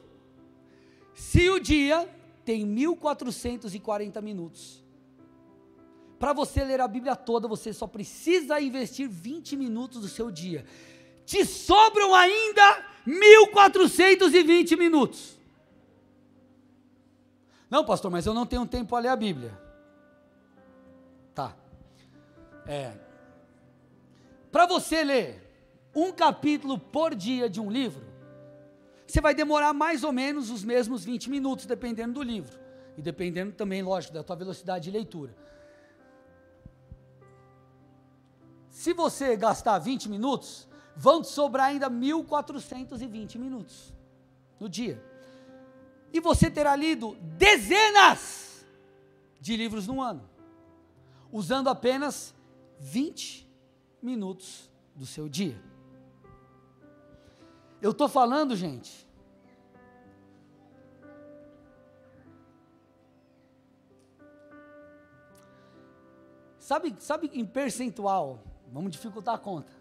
[1.16, 2.08] se o dia
[2.46, 4.84] tem 1440 minutos,
[6.20, 10.64] para você ler a Bíblia toda, você só precisa investir 20 minutos do seu dia.
[11.26, 15.36] Te sobram ainda 1420 minutos.
[17.72, 19.73] Não, pastor, mas eu não tenho tempo para ler a Bíblia.
[22.68, 22.94] É.
[24.52, 25.42] Para você ler
[25.96, 28.04] um capítulo por dia de um livro,
[29.06, 32.60] você vai demorar mais ou menos os mesmos 20 minutos, dependendo do livro.
[32.98, 35.36] E dependendo também, lógico, da tua velocidade de leitura.
[38.70, 43.94] Se você gastar 20 minutos, vão te sobrar ainda 1420 minutos
[44.60, 45.02] no dia
[46.14, 48.64] e você terá lido dezenas
[49.42, 50.30] de livros no ano,
[51.32, 52.36] usando apenas
[52.84, 53.50] 20
[54.02, 55.58] minutos do seu dia.
[57.82, 59.08] Eu estou falando, gente,
[66.60, 68.42] Sabe, sabe em percentual,
[68.72, 69.72] vamos dificultar a conta.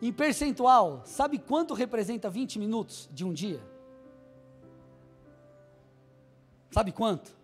[0.00, 3.62] Em percentual, sabe quanto representa 20 minutos de um dia?
[6.70, 7.36] Sabe quanto?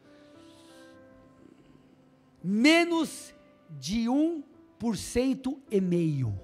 [2.43, 3.35] Menos
[3.79, 4.09] de
[4.81, 6.37] 1% e meio.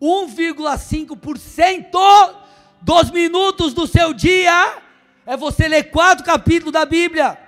[0.00, 2.36] 1,5%
[2.80, 4.82] dos minutos do seu dia
[5.26, 7.38] é você ler quatro capítulos da Bíblia,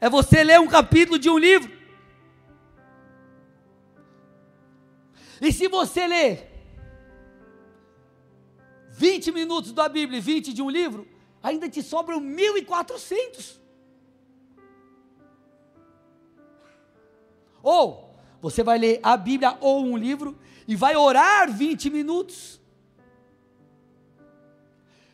[0.00, 1.74] é você ler um capítulo de um livro.
[5.40, 6.48] E se você ler
[8.92, 11.08] 20 minutos da Bíblia e 20 de um livro,
[11.42, 13.65] ainda te sobram 1.400.
[17.66, 22.60] Ou você vai ler a Bíblia ou um livro e vai orar 20 minutos.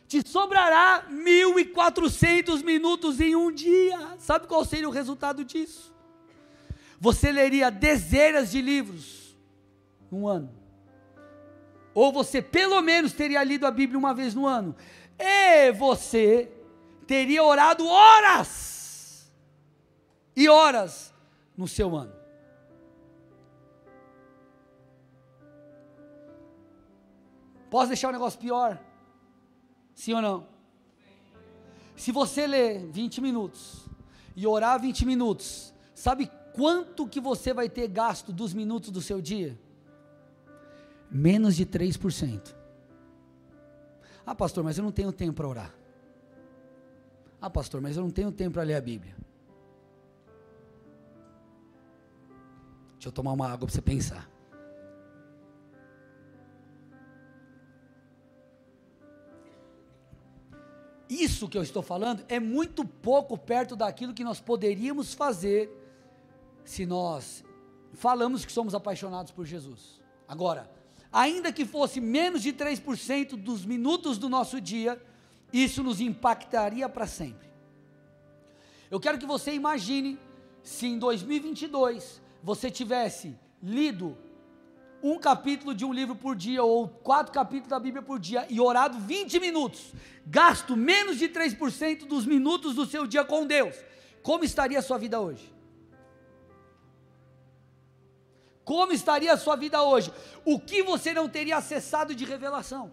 [0.07, 3.97] Te sobrará 1.400 minutos em um dia.
[4.19, 5.91] Sabe qual seria o resultado disso?
[6.99, 9.35] Você leria dezenas de livros
[10.11, 10.53] num ano.
[11.91, 14.75] Ou você pelo menos teria lido a Bíblia uma vez no ano
[15.17, 16.51] e você
[17.07, 19.33] teria orado horas
[20.35, 21.11] e horas
[21.57, 22.22] no seu ano.
[27.73, 28.79] Posso deixar o negócio pior?
[29.95, 30.47] Sim ou não?
[31.95, 33.89] Se você ler 20 minutos
[34.35, 39.19] e orar 20 minutos, sabe quanto que você vai ter gasto dos minutos do seu
[39.19, 39.59] dia?
[41.09, 42.53] Menos de 3%.
[44.23, 45.75] Ah, pastor, mas eu não tenho tempo para orar.
[47.41, 49.15] Ah, pastor, mas eu não tenho tempo para ler a Bíblia.
[52.91, 54.31] Deixa eu tomar uma água para você pensar.
[61.09, 65.69] Isso que eu estou falando é muito pouco perto daquilo que nós poderíamos fazer
[66.63, 67.43] se nós
[67.93, 70.01] falamos que somos apaixonados por Jesus.
[70.27, 70.71] Agora,
[71.11, 75.01] ainda que fosse menos de 3% dos minutos do nosso dia,
[75.51, 77.47] isso nos impactaria para sempre.
[78.89, 80.17] Eu quero que você imagine
[80.63, 84.17] se em 2022 você tivesse lido
[85.03, 88.61] um capítulo de um livro por dia ou quatro capítulos da Bíblia por dia e
[88.61, 89.93] orado 20 minutos,
[90.25, 93.75] gasto menos de 3% dos minutos do seu dia com Deus.
[94.23, 95.51] como estaria a sua vida hoje?
[98.63, 100.09] Como estaria a sua vida hoje?
[100.45, 102.89] O que você não teria acessado de revelação?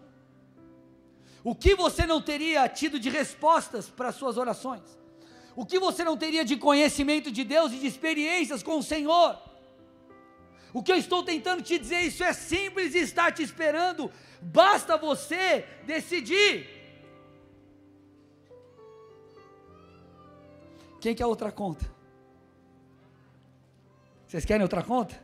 [1.45, 4.81] O que você não teria tido de respostas para as suas orações?
[5.55, 9.50] O que você não teria de conhecimento de Deus e de experiências com o Senhor?
[10.73, 14.97] O que eu estou tentando te dizer, isso é simples e está te esperando, basta
[14.97, 16.81] você decidir.
[21.01, 21.89] Quem quer outra conta?
[24.27, 25.21] Vocês querem outra conta?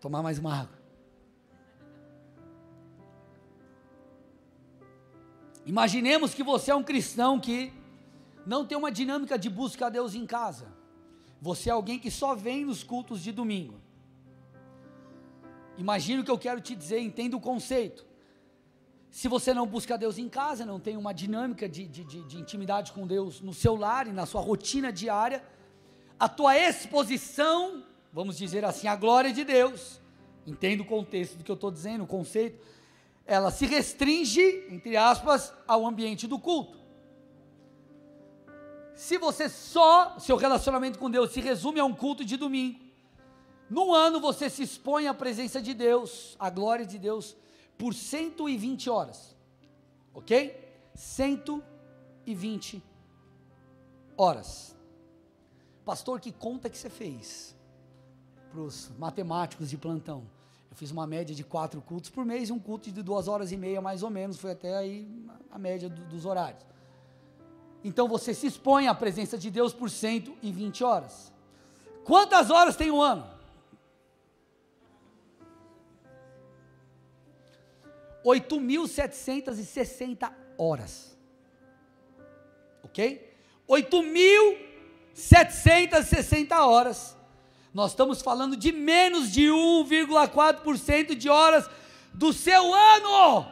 [0.00, 0.78] Tomar mais uma água.
[5.66, 7.72] Imaginemos que você é um cristão que
[8.46, 10.69] não tem uma dinâmica de busca a Deus em casa.
[11.40, 13.80] Você é alguém que só vem nos cultos de domingo.
[15.78, 18.04] Imagina o que eu quero te dizer, entenda o conceito.
[19.10, 22.38] Se você não busca Deus em casa, não tem uma dinâmica de, de, de, de
[22.38, 25.42] intimidade com Deus no seu lar e na sua rotina diária,
[26.18, 30.00] a tua exposição vamos dizer assim, a glória de Deus,
[30.46, 32.60] entenda o contexto do que eu estou dizendo, o conceito,
[33.26, 36.79] ela se restringe, entre aspas, ao ambiente do culto.
[39.00, 42.78] Se você só, seu relacionamento com Deus se resume a um culto de domingo,
[43.70, 47.34] no ano você se expõe à presença de Deus, à glória de Deus,
[47.78, 49.34] por 120 horas,
[50.12, 50.54] ok?
[50.94, 52.82] 120
[54.18, 54.76] horas.
[55.82, 57.56] Pastor, que conta que você fez?
[58.50, 60.24] para os matemáticos de plantão.
[60.70, 63.56] Eu fiz uma média de quatro cultos por mês, um culto de duas horas e
[63.56, 65.08] meia mais ou menos, foi até aí
[65.50, 66.64] a média do, dos horários.
[67.82, 71.32] Então você se expõe à presença de Deus por 120 horas.
[72.04, 73.26] Quantas horas tem um ano?
[78.24, 81.16] 8.760 horas.
[82.82, 83.32] Ok?
[83.68, 87.16] 8.760 horas
[87.72, 91.70] nós estamos falando de menos de 1,4% de horas
[92.12, 93.46] do seu ano.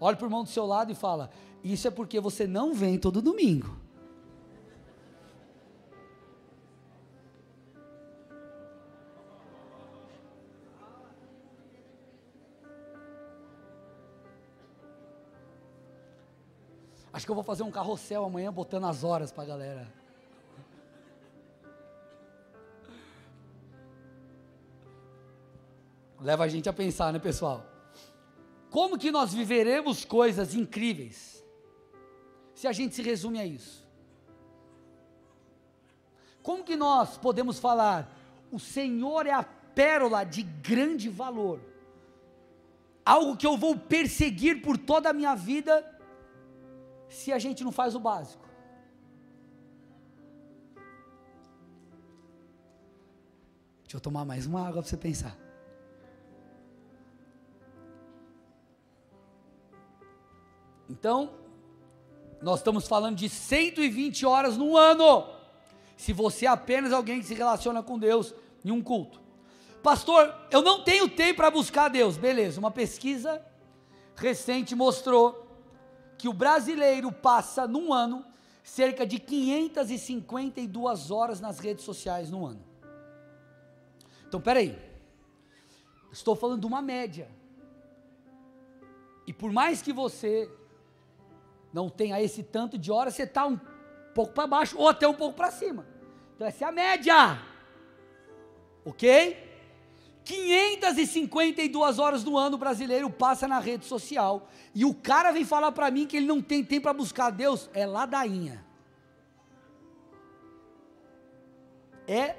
[0.00, 1.30] Olhe para o irmão do seu lado e fala:
[1.62, 3.76] Isso é porque você não vem todo domingo.
[17.12, 20.02] Acho que eu vou fazer um carrossel amanhã botando as horas para a galera.
[26.22, 27.66] leva a gente a pensar, né, pessoal?
[28.70, 31.41] Como que nós viveremos coisas incríveis
[32.62, 33.84] se a gente se resume a isso?
[36.44, 38.08] Como que nós podemos falar,
[38.52, 41.58] o Senhor é a pérola de grande valor,
[43.04, 45.84] algo que eu vou perseguir por toda a minha vida,
[47.08, 48.48] se a gente não faz o básico?
[53.82, 55.36] Deixa eu tomar mais uma água para você pensar.
[60.88, 61.41] Então,
[62.42, 65.26] nós estamos falando de 120 horas no ano.
[65.96, 69.20] Se você é apenas alguém que se relaciona com Deus em um culto.
[69.82, 72.16] Pastor, eu não tenho tempo para buscar Deus.
[72.16, 73.44] Beleza, uma pesquisa
[74.16, 75.46] recente mostrou
[76.18, 78.24] que o brasileiro passa num ano
[78.62, 82.64] cerca de 552 horas nas redes sociais no ano.
[84.28, 84.78] Então, peraí.
[86.12, 87.28] Estou falando de uma média.
[89.26, 90.50] E por mais que você
[91.72, 93.58] não tenha esse tanto de horas, você está um
[94.14, 95.86] pouco para baixo ou até um pouco para cima.
[96.34, 97.40] Então essa é a média.
[98.84, 99.50] Ok?
[100.24, 105.72] 552 horas do ano o brasileiro passa na rede social e o cara vem falar
[105.72, 108.64] para mim que ele não tem tempo para buscar Deus, é ladainha.
[112.06, 112.36] É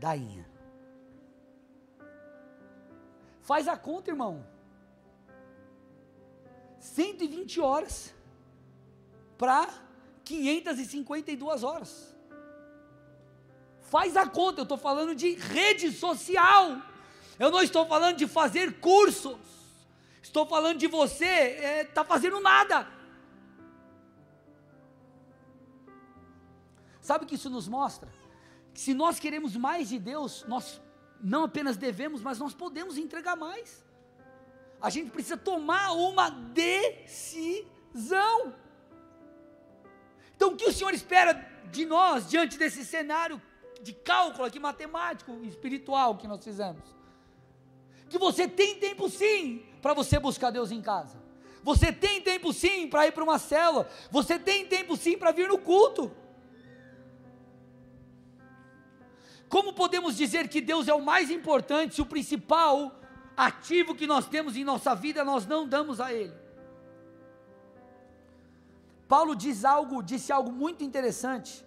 [0.00, 0.48] ladainha.
[3.40, 4.44] Faz a conta, irmão.
[6.88, 8.14] 120 horas
[9.36, 9.68] para
[10.24, 12.14] 552 horas.
[13.82, 16.82] Faz a conta, eu estou falando de rede social.
[17.38, 19.38] Eu não estou falando de fazer cursos.
[20.22, 22.86] Estou falando de você estar é, tá fazendo nada.
[27.00, 28.12] Sabe o que isso nos mostra?
[28.74, 30.80] Que se nós queremos mais de Deus, nós
[31.20, 33.87] não apenas devemos, mas nós podemos entregar mais
[34.80, 37.74] a gente precisa tomar uma decisão.
[40.36, 41.34] Então, o que o Senhor espera
[41.70, 43.42] de nós diante desse cenário
[43.82, 46.96] de cálculo aqui, matemático, espiritual que nós fizemos?
[48.08, 51.18] Que você tem tempo sim para você buscar Deus em casa.
[51.62, 53.88] Você tem tempo sim para ir para uma célula.
[54.10, 56.10] Você tem tempo sim para vir no culto.
[59.48, 62.98] Como podemos dizer que Deus é o mais importante se o principal
[63.38, 66.34] ativo que nós temos em nossa vida nós não damos a Ele?
[69.06, 71.64] Paulo diz algo, disse algo muito interessante.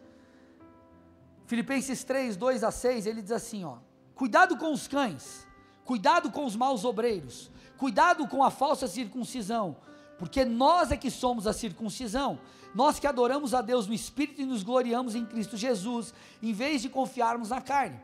[1.48, 3.78] Filipenses 3, 2 a 6, ele diz assim: ó,
[4.14, 5.48] cuidado com os cães,
[5.84, 9.78] cuidado com os maus obreiros, cuidado com a falsa circuncisão,
[10.20, 12.38] porque nós é que somos a circuncisão,
[12.76, 16.14] nós que adoramos a Deus no Espírito e nos gloriamos em Cristo Jesus,
[16.44, 18.00] em vez de confiarmos na carne.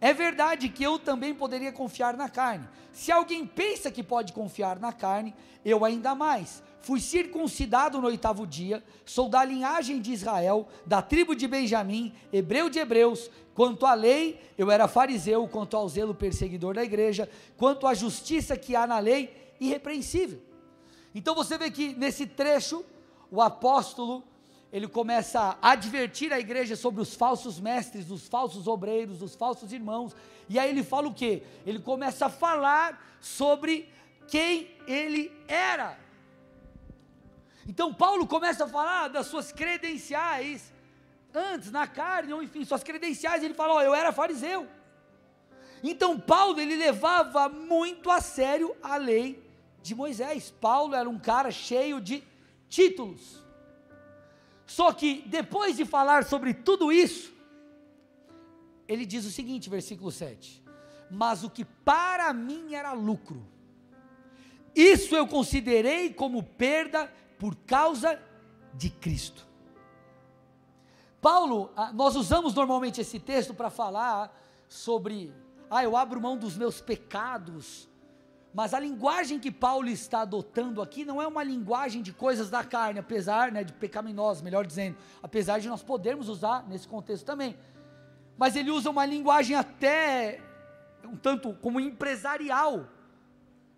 [0.00, 2.68] É verdade que eu também poderia confiar na carne.
[2.92, 5.34] Se alguém pensa que pode confiar na carne,
[5.64, 6.62] eu ainda mais.
[6.80, 12.70] Fui circuncidado no oitavo dia, sou da linhagem de Israel, da tribo de Benjamim, hebreu
[12.70, 13.28] de hebreus.
[13.54, 18.56] Quanto à lei, eu era fariseu, quanto ao zelo perseguidor da igreja, quanto à justiça
[18.56, 20.40] que há na lei, irrepreensível.
[21.12, 22.84] Então você vê que nesse trecho,
[23.30, 24.22] o apóstolo,
[24.72, 29.72] ele começa a advertir a igreja sobre os falsos mestres, os falsos obreiros, os falsos
[29.72, 30.14] irmãos.
[30.48, 31.42] E aí ele fala o quê?
[31.64, 33.88] Ele começa a falar sobre
[34.28, 35.98] quem ele era.
[37.66, 40.72] Então Paulo começa a falar das suas credenciais,
[41.34, 44.66] antes, na carne, ou enfim, suas credenciais, ele fala, ó, eu era fariseu.
[45.82, 49.42] Então Paulo, ele levava muito a sério a lei
[49.82, 50.50] de Moisés.
[50.50, 52.22] Paulo era um cara cheio de
[52.68, 53.47] títulos.
[54.68, 57.32] Só que depois de falar sobre tudo isso,
[58.86, 60.62] ele diz o seguinte, versículo 7:
[61.10, 63.42] Mas o que para mim era lucro,
[64.76, 68.20] isso eu considerei como perda por causa
[68.74, 69.48] de Cristo.
[71.18, 74.38] Paulo, ah, nós usamos normalmente esse texto para falar
[74.68, 75.32] sobre,
[75.70, 77.87] ah, eu abro mão dos meus pecados,
[78.52, 82.64] mas a linguagem que Paulo está adotando aqui não é uma linguagem de coisas da
[82.64, 87.56] carne, apesar né, de pecaminosos, melhor dizendo, apesar de nós podermos usar nesse contexto também.
[88.36, 90.40] Mas ele usa uma linguagem até
[91.04, 92.86] um tanto como empresarial,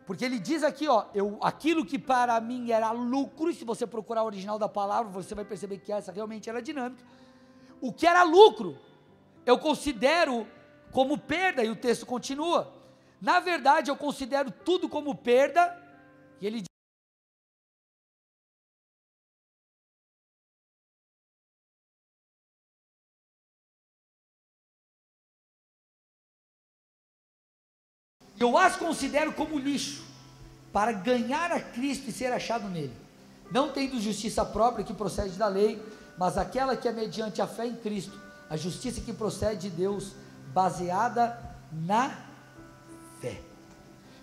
[0.07, 4.23] porque ele diz aqui, ó, eu, aquilo que para mim era lucro, se você procurar
[4.23, 7.05] o original da palavra, você vai perceber que essa realmente era dinâmica.
[7.81, 8.77] O que era lucro,
[9.47, 10.47] eu considero
[10.91, 12.80] como perda, e o texto continua.
[13.21, 15.77] Na verdade, eu considero tudo como perda,
[16.41, 16.71] e ele diz,
[28.41, 30.03] Eu as considero como lixo,
[30.73, 32.97] para ganhar a Cristo e ser achado nele.
[33.51, 35.83] Não tendo justiça própria que procede da lei,
[36.17, 38.19] mas aquela que é mediante a fé em Cristo,
[38.49, 40.15] a justiça que procede de Deus,
[40.55, 41.39] baseada
[41.71, 42.30] na.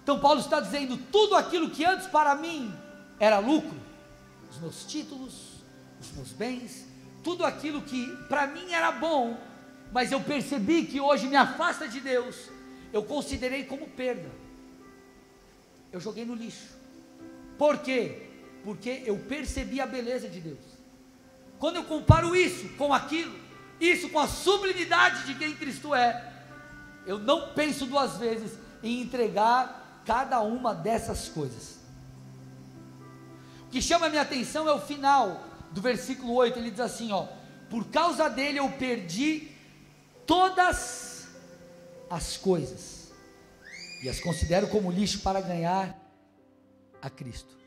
[0.07, 2.73] Então Paulo está dizendo: tudo aquilo que antes para mim
[3.19, 3.77] era lucro,
[4.49, 5.33] os meus títulos,
[5.99, 6.87] os meus bens,
[7.21, 9.37] tudo aquilo que para mim era bom,
[9.91, 12.49] mas eu percebi que hoje me afasta de Deus,
[12.93, 14.31] eu considerei como perda.
[15.91, 16.77] Eu joguei no lixo.
[17.57, 18.29] Por quê?
[18.63, 20.63] Porque eu percebi a beleza de Deus.
[21.59, 23.37] Quando eu comparo isso com aquilo,
[23.77, 26.31] isso com a sublimidade de quem Cristo é,
[27.05, 31.77] eu não penso duas vezes em entregar cada uma dessas coisas.
[33.67, 37.11] O que chama a minha atenção é o final do versículo 8, ele diz assim,
[37.11, 37.27] ó:
[37.69, 39.51] "Por causa dele eu perdi
[40.25, 41.27] todas
[42.09, 43.11] as coisas
[44.01, 45.99] e as considero como lixo para ganhar
[47.01, 47.57] a Cristo.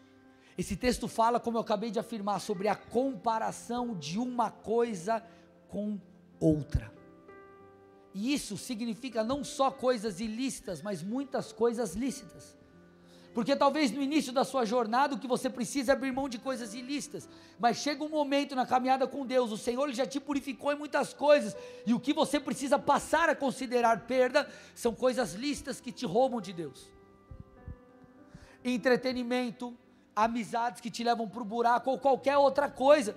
[0.56, 5.22] Esse texto fala, como eu acabei de afirmar, sobre a comparação de uma coisa
[5.68, 5.98] com
[6.38, 6.92] outra.
[8.12, 12.56] E isso significa não só coisas ilícitas, mas muitas coisas lícitas.
[13.32, 16.38] Porque talvez no início da sua jornada o que você precisa é abrir mão de
[16.38, 17.28] coisas ilícitas,
[17.60, 21.14] mas chega um momento na caminhada com Deus, o Senhor já te purificou em muitas
[21.14, 21.56] coisas,
[21.86, 26.40] e o que você precisa passar a considerar perda são coisas lícitas que te roubam
[26.40, 26.90] de Deus.
[28.64, 29.76] Entretenimento,
[30.14, 33.16] amizades que te levam para o buraco ou qualquer outra coisa,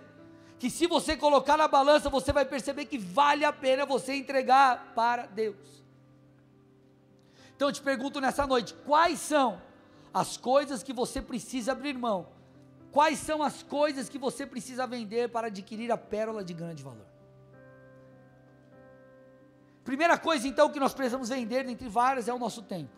[0.59, 4.93] que se você colocar na balança, você vai perceber que vale a pena você entregar
[4.95, 5.83] para Deus.
[7.55, 9.61] Então eu te pergunto nessa noite, quais são
[10.13, 12.27] as coisas que você precisa abrir mão.
[12.91, 17.07] Quais são as coisas que você precisa vender para adquirir a pérola de grande valor?
[19.83, 22.93] Primeira coisa, então, que nós precisamos vender, dentre várias, é o nosso tempo.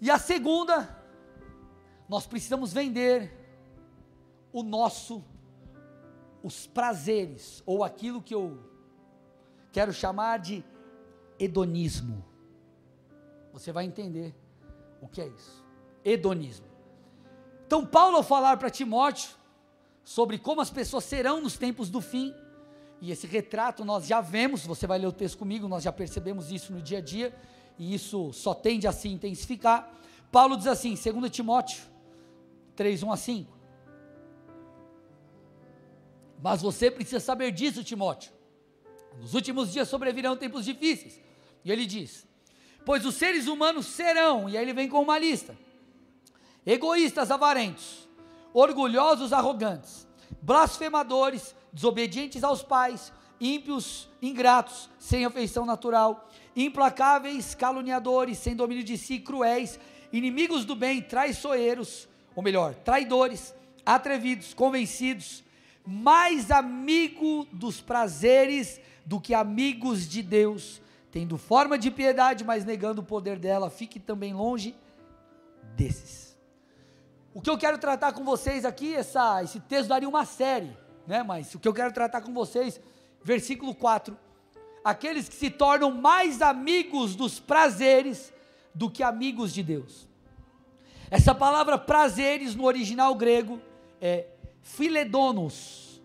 [0.00, 0.96] E a segunda,
[2.08, 3.36] nós precisamos vender
[4.52, 5.24] o nosso,
[6.42, 8.58] os prazeres, ou aquilo que eu
[9.72, 10.64] quero chamar de
[11.38, 12.24] hedonismo.
[13.52, 14.34] Você vai entender
[15.00, 15.68] o que é isso
[16.04, 16.66] hedonismo.
[17.66, 19.30] Então, Paulo, ao falar para Timóteo
[20.02, 22.34] sobre como as pessoas serão nos tempos do fim,
[23.00, 26.50] e esse retrato nós já vemos, você vai ler o texto comigo, nós já percebemos
[26.50, 27.34] isso no dia a dia,
[27.78, 29.92] e isso só tende a se intensificar.
[30.32, 31.82] Paulo diz assim, 2 Timóteo
[32.74, 33.57] 3, 1 a 5.
[36.42, 38.32] Mas você precisa saber disso, Timóteo.
[39.20, 41.20] Nos últimos dias sobrevirão tempos difíceis.
[41.64, 42.26] E ele diz:
[42.84, 45.56] Pois os seres humanos serão, e aí ele vem com uma lista:
[46.64, 48.08] egoístas, avarentos,
[48.52, 50.06] orgulhosos, arrogantes,
[50.40, 59.18] blasfemadores, desobedientes aos pais, ímpios, ingratos, sem afeição natural, implacáveis, caluniadores, sem domínio de si,
[59.18, 59.78] cruéis,
[60.12, 65.42] inimigos do bem, traiçoeiros, ou melhor, traidores, atrevidos, convencidos,
[65.88, 73.00] mais amigo dos prazeres do que amigos de Deus, tendo forma de piedade, mas negando
[73.00, 74.76] o poder dela, fique também longe
[75.74, 76.36] desses.
[77.32, 80.76] O que eu quero tratar com vocês aqui, essa, esse texto daria uma série,
[81.06, 81.22] né?
[81.22, 82.78] Mas o que eu quero tratar com vocês,
[83.24, 84.14] versículo 4.
[84.84, 88.30] Aqueles que se tornam mais amigos dos prazeres
[88.74, 90.06] do que amigos de Deus.
[91.10, 93.58] Essa palavra prazeres no original grego
[94.02, 94.26] é
[94.68, 96.00] philedonos.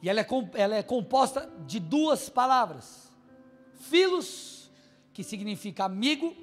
[0.00, 3.12] E ela é, ela é composta de duas palavras.
[3.74, 4.70] Filos,
[5.12, 6.34] que significa amigo,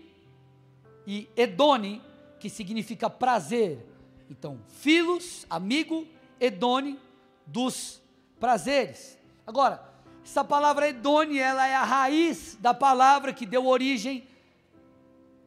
[1.07, 2.01] e edone,
[2.39, 3.85] que significa prazer.
[4.29, 6.05] Então, filos, amigo,
[6.39, 6.99] edone,
[7.45, 8.01] dos
[8.39, 9.17] prazeres.
[9.47, 9.83] Agora,
[10.23, 14.27] essa palavra edone, ela é a raiz da palavra que deu origem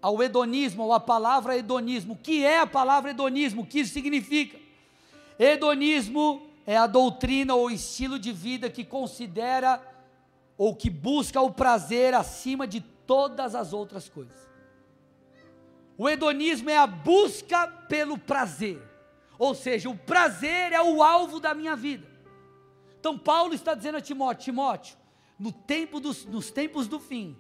[0.00, 2.14] ao hedonismo, ou a palavra hedonismo.
[2.14, 3.62] O que é a palavra hedonismo?
[3.62, 4.67] O que isso significa?
[5.38, 9.80] Hedonismo é a doutrina ou estilo de vida que considera
[10.56, 14.36] ou que busca o prazer acima de todas as outras coisas.
[15.96, 18.80] O hedonismo é a busca pelo prazer,
[19.38, 22.06] ou seja, o prazer é o alvo da minha vida.
[23.00, 24.96] Então Paulo está dizendo a Timóteo, Timóteo,
[25.38, 27.36] no tempo dos, nos tempos do fim,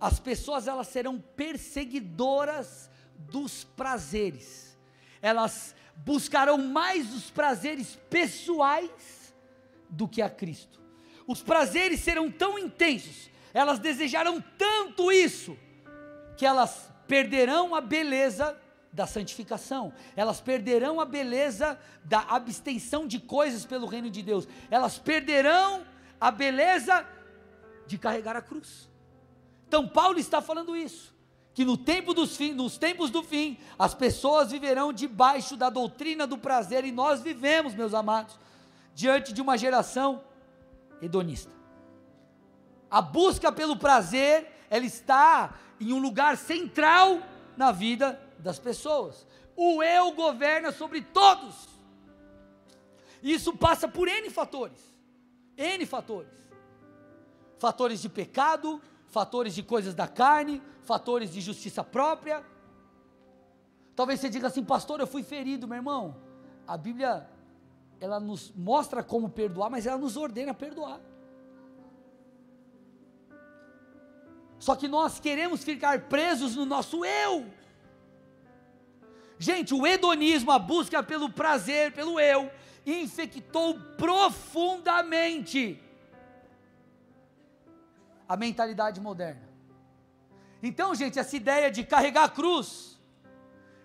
[0.00, 4.76] as pessoas elas serão perseguidoras dos prazeres.
[5.22, 9.34] Elas buscarão mais os prazeres pessoais
[9.88, 10.80] do que a Cristo.
[11.26, 15.58] Os prazeres serão tão intensos, elas desejarão tanto isso,
[16.36, 18.56] que elas perderão a beleza
[18.92, 24.98] da santificação, elas perderão a beleza da abstenção de coisas pelo reino de Deus, elas
[24.98, 25.84] perderão
[26.20, 27.06] a beleza
[27.86, 28.88] de carregar a cruz.
[29.66, 31.15] Então Paulo está falando isso,
[31.56, 36.26] que no tempo dos fim, nos tempos do fim, as pessoas viverão debaixo da doutrina
[36.26, 38.38] do prazer e nós vivemos, meus amados,
[38.94, 40.22] diante de uma geração
[41.00, 41.50] hedonista.
[42.90, 47.22] A busca pelo prazer, ela está em um lugar central
[47.56, 49.26] na vida das pessoas.
[49.56, 51.70] O eu governa sobre todos.
[53.22, 54.94] Isso passa por N fatores.
[55.56, 56.36] N fatores.
[57.58, 58.78] Fatores de pecado,
[59.08, 62.44] fatores de coisas da carne, fatores de justiça própria.
[63.94, 66.16] Talvez você diga assim, pastor, eu fui ferido, meu irmão.
[66.66, 67.28] A Bíblia,
[68.00, 71.00] ela nos mostra como perdoar, mas ela nos ordena perdoar.
[74.58, 77.46] Só que nós queremos ficar presos no nosso eu.
[79.38, 82.50] Gente, o hedonismo, a busca pelo prazer, pelo eu,
[82.86, 85.82] infectou profundamente
[88.28, 89.48] a mentalidade moderna.
[90.62, 93.00] Então, gente, essa ideia de carregar a cruz,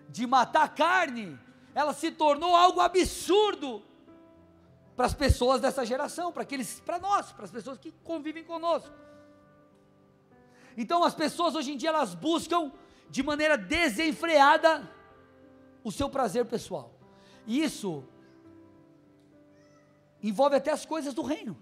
[0.10, 1.40] de matar a carne,
[1.74, 3.84] ela se tornou algo absurdo
[4.96, 8.94] para as pessoas dessa geração, para aqueles, para nós, para as pessoas que convivem conosco.
[10.78, 12.72] Então, as pessoas hoje em dia elas buscam
[13.10, 14.90] de maneira desenfreada
[15.84, 16.94] o seu prazer pessoal.
[17.46, 18.04] E isso
[20.22, 21.58] envolve até as coisas do reino.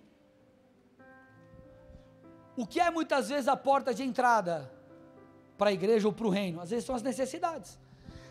[2.60, 4.70] O que é muitas vezes a porta de entrada
[5.58, 6.60] para a igreja ou para o reino?
[6.60, 7.80] Às vezes são as necessidades.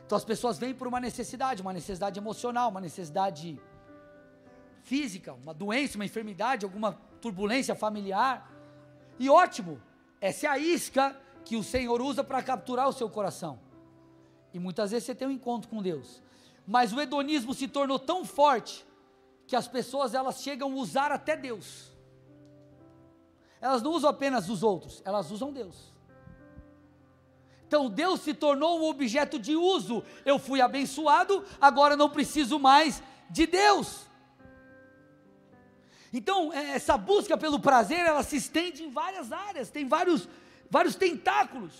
[0.05, 3.59] Então as pessoas vêm por uma necessidade, uma necessidade emocional, uma necessidade
[4.83, 8.53] física, uma doença, uma enfermidade, alguma turbulência familiar.
[9.19, 9.81] E ótimo,
[10.21, 13.59] essa é a isca que o Senhor usa para capturar o seu coração.
[14.53, 16.23] E muitas vezes você tem um encontro com Deus.
[16.67, 18.87] Mas o hedonismo se tornou tão forte
[19.47, 21.88] que as pessoas elas chegam a usar até Deus.
[23.61, 25.93] Elas não usam apenas os outros, elas usam Deus.
[27.67, 30.03] Então Deus se tornou um objeto de uso.
[30.25, 34.09] Eu fui abençoado, agora não preciso mais de Deus.
[36.13, 40.27] Então, é, essa busca pelo prazer, ela se estende em várias áreas, tem vários,
[40.71, 41.75] vários tentáculos.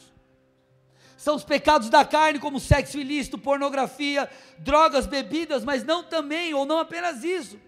[1.17, 6.67] São os pecados da carne, como sexo ilícito, pornografia, drogas, bebidas, mas não também, ou
[6.67, 7.59] não apenas isso.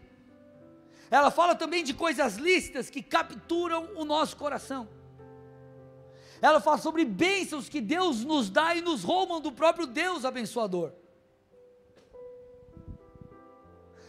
[1.10, 4.88] Ela fala também de coisas lícitas que capturam o nosso coração.
[6.40, 10.92] Ela fala sobre bênçãos que Deus nos dá e nos roubam do próprio Deus abençoador.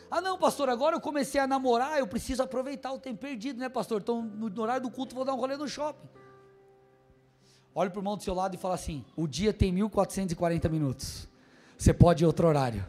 [0.10, 3.70] Ah, não, pastor, agora eu comecei a namorar, eu preciso aproveitar o tempo perdido, né,
[3.70, 4.02] pastor?
[4.02, 6.08] Então, no horário do culto, vou dar um rolê no shopping.
[7.74, 11.30] Olhe para o irmão do seu lado e fala assim: o dia tem 1440 minutos.
[11.78, 12.86] Você pode ir outro horário.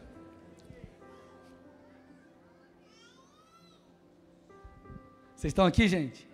[5.43, 6.25] Vocês estão aqui, gente?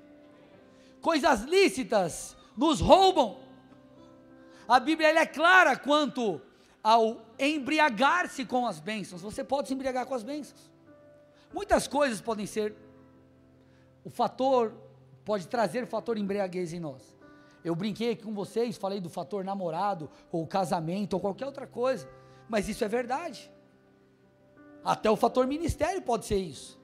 [1.02, 3.40] Coisas lícitas nos roubam.
[4.68, 6.40] A Bíblia é clara quanto
[6.84, 9.24] ao embriagar-se com as bênçãos.
[9.24, 10.70] Você pode se embriagar com as bênçãos.
[11.52, 12.76] Muitas coisas podem ser
[14.04, 14.76] o fator,
[15.26, 17.18] pode trazer o fator embriaguez em nós.
[17.66, 22.08] Eu brinquei aqui com vocês, falei do fator namorado, ou casamento, ou qualquer outra coisa,
[22.48, 23.52] mas isso é verdade.
[24.86, 26.79] Até o fator ministério pode ser isso.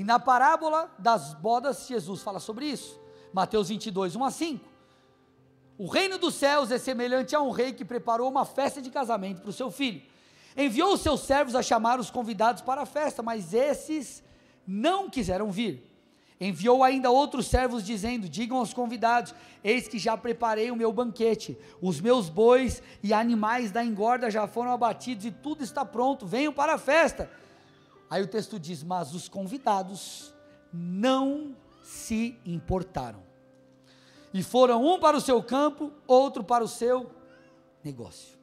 [0.00, 2.98] E na parábola das bodas, Jesus fala sobre isso.
[3.34, 4.64] Mateus 22, 1 a 5.
[5.76, 9.42] O reino dos céus é semelhante a um rei que preparou uma festa de casamento
[9.42, 10.00] para o seu filho.
[10.56, 14.24] Enviou os seus servos a chamar os convidados para a festa, mas esses
[14.66, 15.86] não quiseram vir.
[16.40, 21.58] Enviou ainda outros servos, dizendo: Digam aos convidados: Eis que já preparei o meu banquete,
[21.78, 26.54] os meus bois e animais da engorda já foram abatidos e tudo está pronto, venham
[26.54, 27.30] para a festa.
[28.10, 30.34] Aí o texto diz: Mas os convidados
[30.72, 33.22] não se importaram,
[34.34, 37.10] e foram um para o seu campo, outro para o seu
[37.82, 38.38] negócio.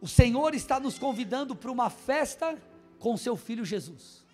[0.00, 2.60] O Senhor está nos convidando para uma festa
[2.98, 4.26] com seu filho Jesus.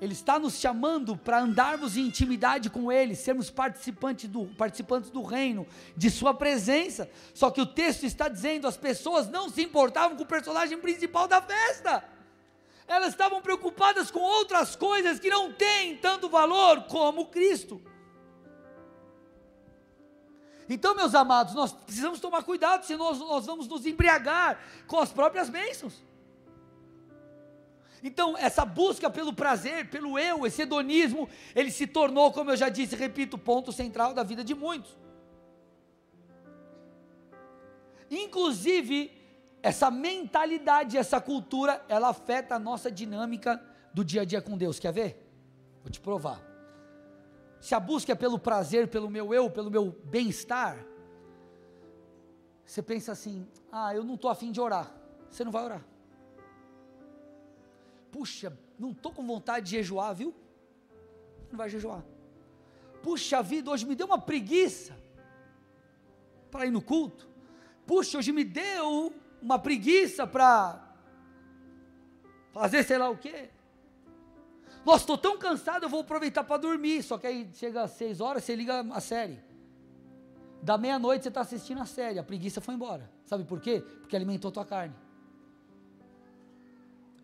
[0.00, 5.22] Ele está nos chamando para andarmos em intimidade com Ele, sermos participantes do, participantes do
[5.22, 7.08] reino, de Sua presença.
[7.34, 11.28] Só que o texto está dizendo: as pessoas não se importavam com o personagem principal
[11.28, 12.02] da festa,
[12.90, 17.80] elas estavam preocupadas com outras coisas que não têm tanto valor como Cristo.
[20.68, 25.12] Então, meus amados, nós precisamos tomar cuidado, senão nós, nós vamos nos embriagar com as
[25.12, 26.02] próprias bênçãos.
[28.02, 32.68] Então, essa busca pelo prazer, pelo eu, esse hedonismo, ele se tornou, como eu já
[32.68, 34.96] disse, repito, ponto central da vida de muitos.
[38.10, 39.19] Inclusive,
[39.62, 44.78] essa mentalidade, essa cultura, ela afeta a nossa dinâmica do dia a dia com Deus.
[44.78, 45.26] Quer ver?
[45.82, 46.40] Vou te provar.
[47.60, 50.78] Se a busca é pelo prazer, pelo meu eu, pelo meu bem-estar,
[52.64, 54.90] você pensa assim: ah, eu não estou afim de orar.
[55.30, 55.84] Você não vai orar.
[58.10, 60.34] Puxa, não estou com vontade de jejuar, viu?
[61.50, 62.02] Não vai jejuar.
[63.02, 64.96] Puxa vida, hoje me deu uma preguiça
[66.50, 67.28] para ir no culto.
[67.86, 70.80] Puxa, hoje me deu uma preguiça para
[72.52, 73.50] fazer sei lá o quê.
[74.84, 77.02] Nossa, estou tão cansado, eu vou aproveitar para dormir.
[77.02, 79.38] Só que aí chega às seis horas, você liga a série.
[80.62, 83.10] Da meia-noite você está assistindo a série, a preguiça foi embora.
[83.24, 83.80] Sabe por quê?
[84.00, 84.94] Porque alimentou tua carne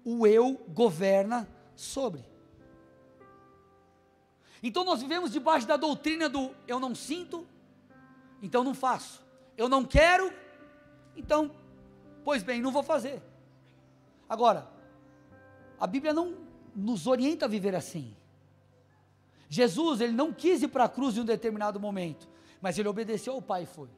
[0.07, 2.25] o eu governa sobre.
[4.63, 7.45] Então nós vivemos debaixo da doutrina do eu não sinto,
[8.41, 9.21] então não faço.
[9.57, 10.33] Eu não quero,
[11.17, 11.51] então,
[12.27, 13.23] pois bem, não vou fazer.
[14.29, 14.69] Agora,
[15.79, 16.35] a Bíblia não
[16.75, 18.17] nos orienta a viver assim.
[19.49, 22.29] Jesus, ele não quis ir para a cruz em um determinado momento,
[22.61, 23.89] mas ele obedeceu ao Pai e foi.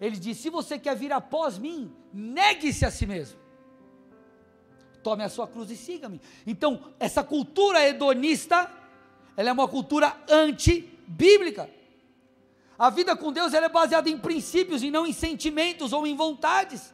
[0.00, 3.44] Ele disse: Se você quer vir após mim, negue-se a si mesmo
[5.04, 6.18] tome a sua cruz e siga-me.
[6.46, 8.72] Então, essa cultura hedonista,
[9.36, 11.68] ela é uma cultura anti-bíblica.
[12.78, 16.16] A vida com Deus ela é baseada em princípios e não em sentimentos ou em
[16.16, 16.93] vontades.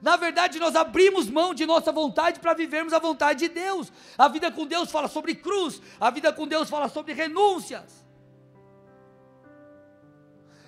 [0.00, 3.92] Na verdade, nós abrimos mão de nossa vontade para vivermos a vontade de Deus.
[4.16, 8.00] A vida com Deus fala sobre cruz, a vida com Deus fala sobre renúncias.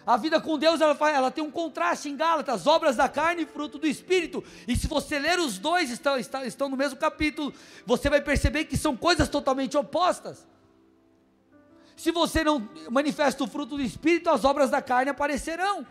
[0.05, 3.47] A vida com Deus ela, ela, tem um contraste em Gálatas, obras da carne e
[3.47, 4.43] fruto do Espírito.
[4.67, 7.55] E se você ler os dois, estão, estão, estão no mesmo capítulo,
[7.87, 10.47] você vai perceber que são coisas totalmente opostas.
[11.97, 15.87] Se você não manifesta o fruto do Espírito, as obras da carne aparecerão.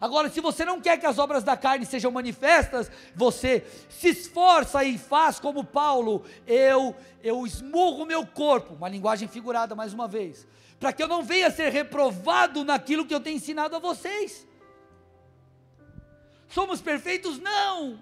[0.00, 4.82] Agora, se você não quer que as obras da carne sejam manifestas, você se esforça
[4.82, 10.08] e faz como Paulo, eu eu esmurro o meu corpo, uma linguagem figurada mais uma
[10.08, 10.46] vez
[10.80, 14.48] para que eu não venha ser reprovado naquilo que eu tenho ensinado a vocês.
[16.48, 17.38] Somos perfeitos?
[17.38, 18.00] Não!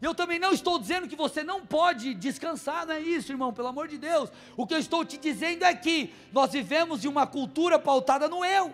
[0.00, 3.68] Eu também não estou dizendo que você não pode descansar, não é isso, irmão, pelo
[3.68, 4.30] amor de Deus.
[4.56, 8.44] O que eu estou te dizendo é que nós vivemos em uma cultura pautada no
[8.44, 8.72] eu.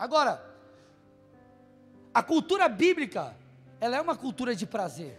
[0.00, 0.50] Agora,
[2.12, 3.36] A cultura bíblica,
[3.80, 5.16] ela é uma cultura de prazer.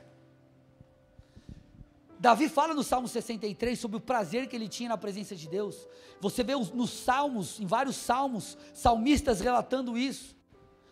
[2.20, 5.88] Davi fala no Salmo 63 sobre o prazer que ele tinha na presença de Deus.
[6.20, 10.36] Você vê nos salmos, em vários salmos, salmistas relatando isso.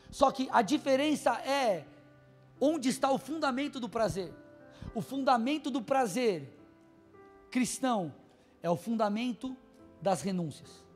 [0.09, 1.85] Só que a diferença é
[2.61, 4.33] onde está o fundamento do prazer.
[4.95, 6.57] O fundamento do prazer
[7.51, 8.15] cristão
[8.63, 9.55] é o fundamento
[10.01, 10.88] das renúncias.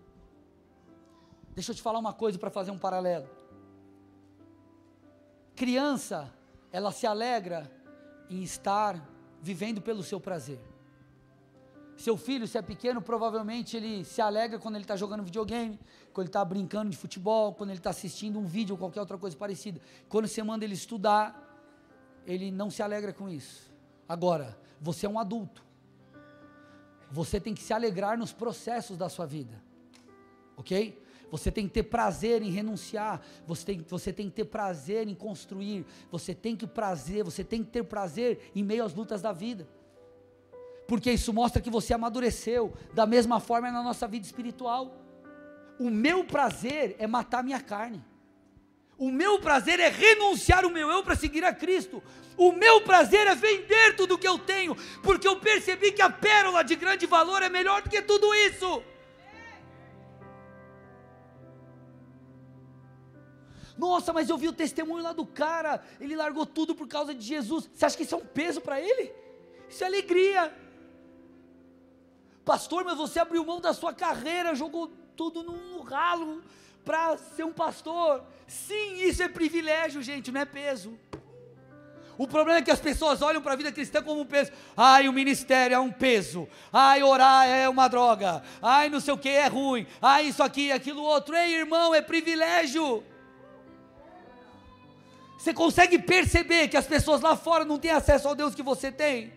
[1.56, 3.30] Deixa eu te falar uma coisa para fazer um paralelo.
[5.56, 6.34] Criança,
[6.72, 7.72] ela se alegra
[8.30, 9.08] em estar
[9.42, 10.60] vivendo pelo seu prazer.
[11.96, 15.80] Seu filho, se é pequeno, provavelmente ele se alegra quando ele está jogando videogame,
[16.12, 19.18] quando ele está brincando de futebol, quando ele está assistindo um vídeo ou qualquer outra
[19.18, 19.80] coisa parecida.
[20.10, 21.40] Quando você manda ele estudar,
[22.26, 23.72] ele não se alegra com isso.
[24.10, 25.64] Agora, você é um adulto.
[27.12, 29.62] Você tem que se alegrar nos processos da sua vida.
[30.58, 31.03] Ok?
[31.34, 35.16] Você tem que ter prazer em renunciar, você tem, você tem que ter prazer em
[35.16, 39.34] construir, você tem que prazer, você tem que ter prazer em meio às lutas da
[39.34, 39.68] vida.
[40.88, 44.96] Porque isso mostra que você amadureceu, da mesma forma na nossa vida espiritual.
[45.80, 48.06] O meu prazer é matar minha carne.
[48.96, 52.04] O meu prazer é renunciar o meu eu para seguir a Cristo.
[52.38, 56.12] O meu prazer é vender tudo o que eu tenho, porque eu percebi que a
[56.12, 58.84] pérola de grande valor é melhor do que tudo isso.
[63.78, 67.26] Nossa, mas eu vi o testemunho lá do cara, ele largou tudo por causa de
[67.26, 67.70] Jesus.
[67.74, 69.12] Você acha que isso é um peso para ele?
[69.70, 70.54] Isso é alegria.
[72.46, 76.44] Pastor, mas você abriu mão da sua carreira, jogou tudo no ralo
[76.84, 78.24] para ser um pastor.
[78.48, 80.98] Sim, isso é privilégio, gente, não é peso.
[82.16, 84.52] O problema é que as pessoas olham para a vida cristã como um peso.
[84.78, 86.48] Ai, o ministério é um peso.
[86.72, 88.44] Ai, orar é uma droga.
[88.62, 89.88] Ai, não sei o que é ruim.
[90.00, 91.36] Ai, isso aqui, aquilo outro.
[91.36, 93.04] Ei, irmão, é privilégio.
[95.44, 98.90] Você consegue perceber que as pessoas lá fora não têm acesso ao Deus que você
[98.90, 99.34] tem?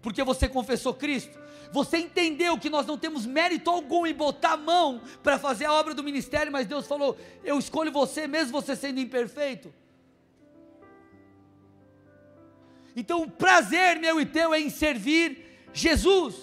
[0.00, 1.38] Porque você confessou Cristo?
[1.70, 5.72] Você entendeu que nós não temos mérito algum em botar a mão para fazer a
[5.74, 9.70] obra do ministério, mas Deus falou: Eu escolho você, mesmo você sendo imperfeito.
[12.96, 16.36] Então, o prazer meu e teu é em servir Jesus.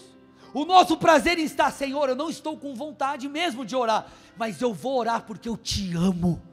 [0.53, 4.61] O nosso prazer em estar, Senhor, eu não estou com vontade mesmo de orar, mas
[4.61, 6.50] eu vou orar porque eu te amo.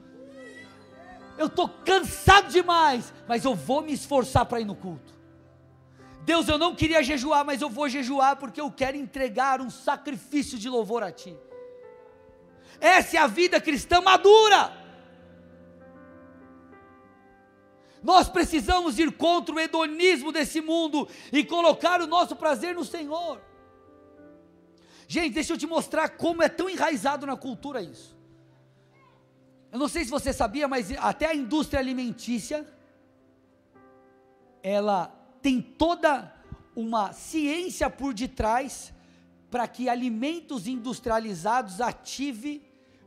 [1.38, 5.16] Eu estou cansado demais, mas eu vou me esforçar para ir no culto.
[6.24, 10.58] Deus, eu não queria jejuar, mas eu vou jejuar porque eu quero entregar um sacrifício
[10.58, 11.34] de louvor a Ti.
[12.80, 14.76] Essa é a vida cristã madura.
[18.02, 23.40] Nós precisamos ir contra o hedonismo desse mundo e colocar o nosso prazer no Senhor.
[25.06, 28.17] Gente, deixa eu te mostrar como é tão enraizado na cultura isso.
[29.70, 32.66] Eu não sei se você sabia, mas até a indústria alimentícia
[34.62, 35.06] ela
[35.40, 36.34] tem toda
[36.74, 38.92] uma ciência por detrás
[39.50, 42.62] para que alimentos industrializados ative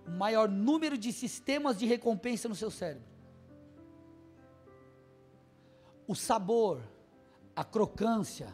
[0.07, 3.09] o maior número de sistemas de recompensa no seu cérebro.
[6.07, 6.81] O sabor,
[7.55, 8.47] a crocância,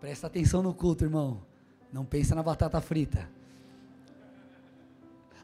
[0.00, 1.42] presta atenção no culto, irmão.
[1.92, 3.30] Não pensa na batata frita.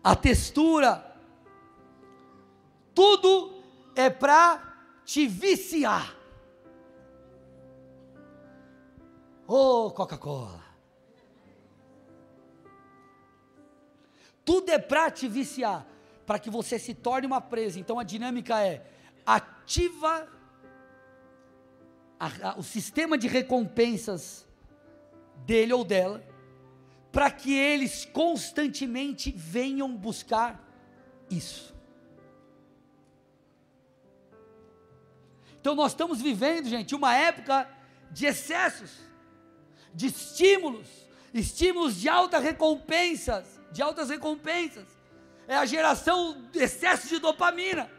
[0.02, 1.13] A textura,
[2.94, 3.62] tudo
[3.94, 4.62] é para
[5.04, 6.14] te viciar.
[9.46, 10.62] Ô oh, Coca-Cola.
[14.44, 15.86] Tudo é para te viciar,
[16.26, 17.78] para que você se torne uma presa.
[17.78, 18.86] Então a dinâmica é
[19.26, 20.28] ativa
[22.18, 24.46] a, a, o sistema de recompensas
[25.46, 26.22] dele ou dela,
[27.10, 30.62] para que eles constantemente venham buscar
[31.30, 31.73] isso.
[35.64, 37.66] Então nós estamos vivendo, gente, uma época
[38.10, 38.90] de excessos
[39.94, 40.86] de estímulos,
[41.32, 44.84] estímulos de altas recompensas, de altas recompensas.
[45.48, 47.90] É a geração de excesso de dopamina.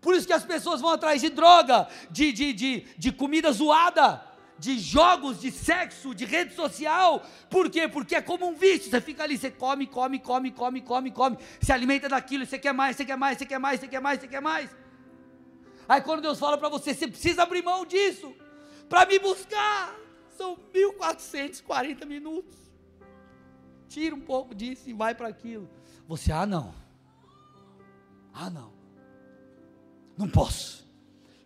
[0.00, 4.24] Por isso que as pessoas vão atrás de droga, de, de, de, de comida zoada,
[4.56, 7.26] de jogos, de sexo, de rede social.
[7.50, 7.88] Por quê?
[7.88, 8.88] Porque é como um vício.
[8.88, 12.72] Você fica ali, você come, come, come, come, come, come, se alimenta daquilo, você quer
[12.72, 14.81] mais, você quer mais, você quer mais, você quer mais, você quer mais.
[15.92, 18.34] Aí quando Deus fala para você, você precisa abrir mão disso
[18.88, 19.94] para me buscar.
[20.38, 22.58] São 1440 minutos.
[23.88, 25.68] Tira um pouco disso e vai para aquilo.
[26.08, 26.74] Você, ah, não.
[28.32, 28.72] Ah, não.
[30.16, 30.88] Não posso.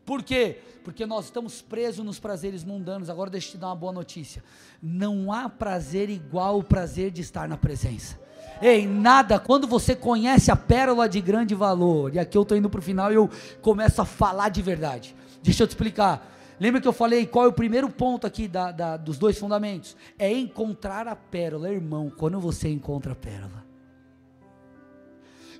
[0.04, 0.60] Por quê?
[0.84, 3.10] Porque nós estamos presos nos prazeres mundanos.
[3.10, 4.44] Agora deixa eu te dar uma boa notícia.
[4.80, 8.16] Não há prazer igual o prazer de estar na presença.
[8.60, 12.70] Ei, nada, quando você conhece a pérola de grande valor, e aqui eu estou indo
[12.70, 13.30] para o final e eu
[13.60, 15.14] começo a falar de verdade.
[15.42, 16.32] Deixa eu te explicar.
[16.58, 19.94] Lembra que eu falei qual é o primeiro ponto aqui da, da, dos dois fundamentos?
[20.18, 22.10] É encontrar a pérola, irmão.
[22.10, 23.64] Quando você encontra a pérola,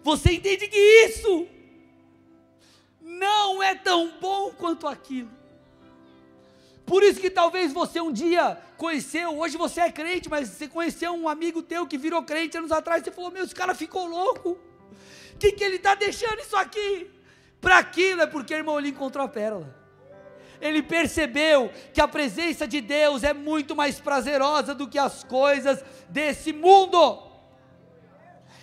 [0.02, 1.46] você entende que isso
[3.02, 5.30] não é tão bom quanto aquilo.
[6.86, 11.12] Por isso que talvez você um dia conheceu, hoje você é crente, mas você conheceu
[11.12, 14.50] um amigo teu que virou crente anos atrás, você falou, meu, esse cara ficou louco.
[15.34, 17.10] O que, que ele está deixando isso aqui?
[17.60, 19.74] Para aquilo é porque, irmão, ele encontrou a pérola.
[20.60, 25.84] Ele percebeu que a presença de Deus é muito mais prazerosa do que as coisas
[26.08, 27.22] desse mundo.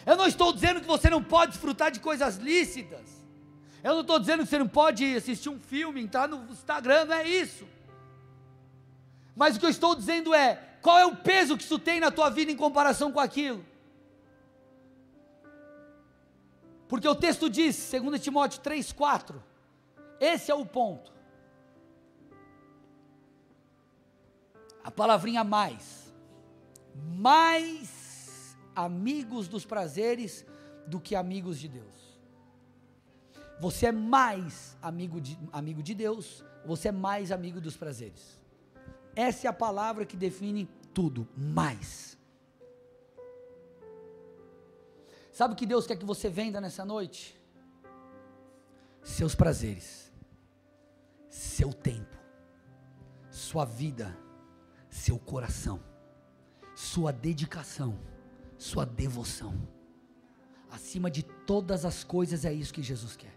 [0.06, 3.02] Eu não estou dizendo que você não pode desfrutar de coisas lícitas.
[3.84, 7.16] Eu não estou dizendo que você não pode assistir um filme, entrar no Instagram, não
[7.16, 7.68] é isso.
[9.36, 12.12] Mas o que eu estou dizendo é: qual é o peso que isso tem na
[12.12, 13.66] tua vida em comparação com aquilo?
[16.88, 19.42] Porque o texto diz, 2 Timóteo 3,4,
[20.20, 21.12] esse é o ponto.
[24.84, 26.14] A palavrinha mais.
[26.94, 30.46] Mais amigos dos prazeres
[30.86, 32.20] do que amigos de Deus.
[33.60, 38.43] Você é mais amigo de, amigo de Deus, você é mais amigo dos prazeres.
[39.16, 42.18] Essa é a palavra que define tudo, mais.
[45.32, 47.40] Sabe o que Deus quer que você venda nessa noite?
[49.02, 50.12] Seus prazeres,
[51.30, 52.18] seu tempo,
[53.30, 54.18] sua vida,
[54.90, 55.84] seu coração,
[56.76, 58.00] sua dedicação,
[58.58, 59.68] sua devoção.
[60.72, 63.34] Acima de todas as coisas, é isso que Jesus quer.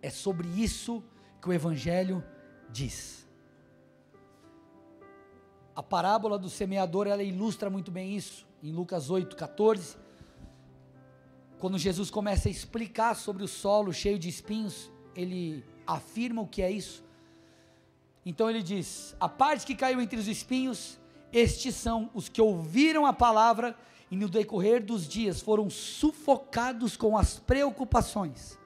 [0.00, 1.02] É sobre isso
[1.40, 2.22] que o Evangelho
[2.70, 3.25] diz.
[5.76, 9.98] A parábola do semeador, ela ilustra muito bem isso, em Lucas 8, 14.
[11.58, 16.62] Quando Jesus começa a explicar sobre o solo cheio de espinhos, ele afirma o que
[16.62, 17.04] é isso.
[18.24, 20.98] Então ele diz: A parte que caiu entre os espinhos,
[21.30, 23.76] estes são os que ouviram a palavra
[24.10, 28.58] e no decorrer dos dias foram sufocados com as preocupações,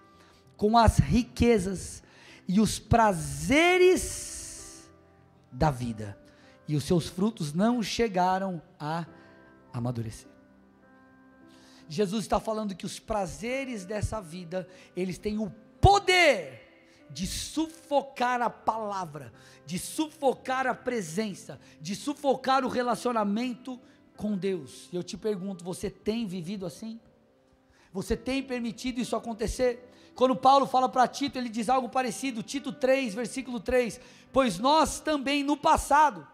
[0.56, 2.04] com as riquezas
[2.46, 4.88] e os prazeres
[5.50, 6.20] da vida
[6.70, 9.04] e os seus frutos não chegaram a
[9.72, 10.30] amadurecer.
[11.88, 15.50] Jesus está falando que os prazeres dessa vida, eles têm o
[15.80, 19.32] poder de sufocar a palavra,
[19.66, 23.76] de sufocar a presença, de sufocar o relacionamento
[24.16, 24.88] com Deus.
[24.92, 27.00] E eu te pergunto, você tem vivido assim?
[27.92, 29.90] Você tem permitido isso acontecer?
[30.14, 34.00] Quando Paulo fala para Tito, ele diz algo parecido, Tito 3, versículo 3:
[34.32, 36.24] Pois nós também no passado,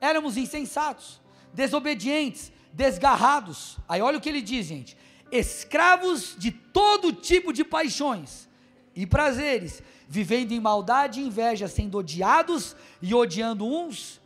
[0.00, 1.20] éramos insensatos,
[1.52, 3.78] desobedientes, desgarrados.
[3.88, 4.96] Aí olha o que ele diz, gente:
[5.30, 8.48] escravos de todo tipo de paixões
[8.94, 14.20] e prazeres, vivendo em maldade e inveja, sendo odiados e odiando uns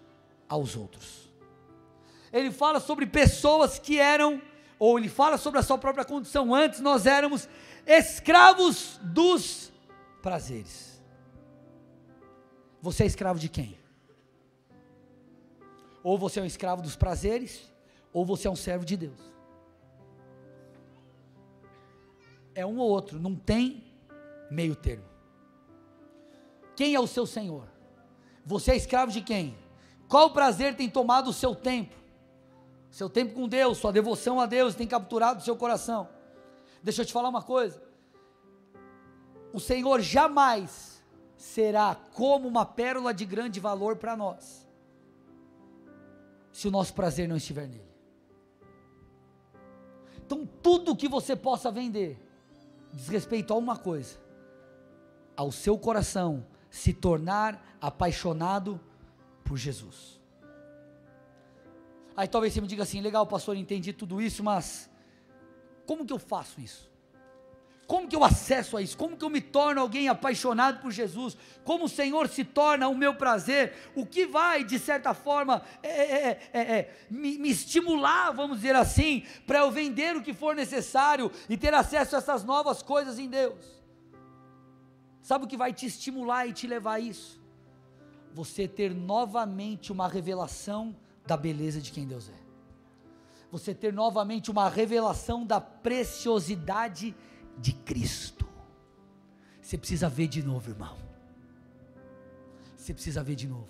[0.49, 1.31] aos outros.
[2.33, 4.41] Ele fala sobre pessoas que eram,
[4.79, 6.55] ou ele fala sobre a sua própria condição.
[6.55, 7.49] Antes nós éramos
[7.87, 9.73] escravos dos
[10.23, 11.03] prazeres.
[12.81, 13.80] Você é escravo de quem?
[16.03, 17.71] Ou você é um escravo dos prazeres,
[18.13, 19.19] ou você é um servo de Deus.
[22.55, 23.85] É um ou outro, não tem
[24.51, 25.05] meio termo.
[26.75, 27.69] Quem é o seu Senhor?
[28.45, 29.57] Você é escravo de quem?
[30.09, 31.95] Qual prazer tem tomado o seu tempo?
[32.91, 36.09] Seu tempo com Deus, sua devoção a Deus tem capturado o seu coração.
[36.83, 37.81] Deixa eu te falar uma coisa.
[39.53, 41.05] O Senhor jamais
[41.37, 44.70] será como uma pérola de grande valor para nós
[46.61, 47.91] se o nosso prazer não estiver nele.
[50.19, 52.19] Então, tudo que você possa vender
[52.93, 54.21] diz respeito a uma coisa:
[55.35, 58.79] ao seu coração se tornar apaixonado
[59.43, 60.21] por Jesus.
[62.15, 64.91] Aí talvez você me diga assim: legal, pastor, entendi tudo isso, mas
[65.87, 66.90] como que eu faço isso?
[67.91, 68.97] Como que eu acesso a isso?
[68.97, 71.37] Como que eu me torno alguém apaixonado por Jesus?
[71.65, 73.91] Como o Senhor se torna o meu prazer?
[73.97, 78.77] O que vai, de certa forma, é, é, é, é me, me, estimular, vamos dizer
[78.77, 83.19] assim, para eu vender o que for necessário e ter acesso a essas novas coisas
[83.19, 83.59] em Deus?
[85.21, 87.43] Sabe o que vai te estimular e te levar a isso?
[88.33, 90.95] Você ter novamente uma revelação
[91.27, 92.41] da beleza de quem Deus é.
[93.51, 97.31] Você ter novamente uma revelação da preciosidade de
[97.61, 98.49] de Cristo.
[99.61, 100.97] Você precisa ver de novo, irmão.
[102.77, 103.69] Você precisa ver de novo.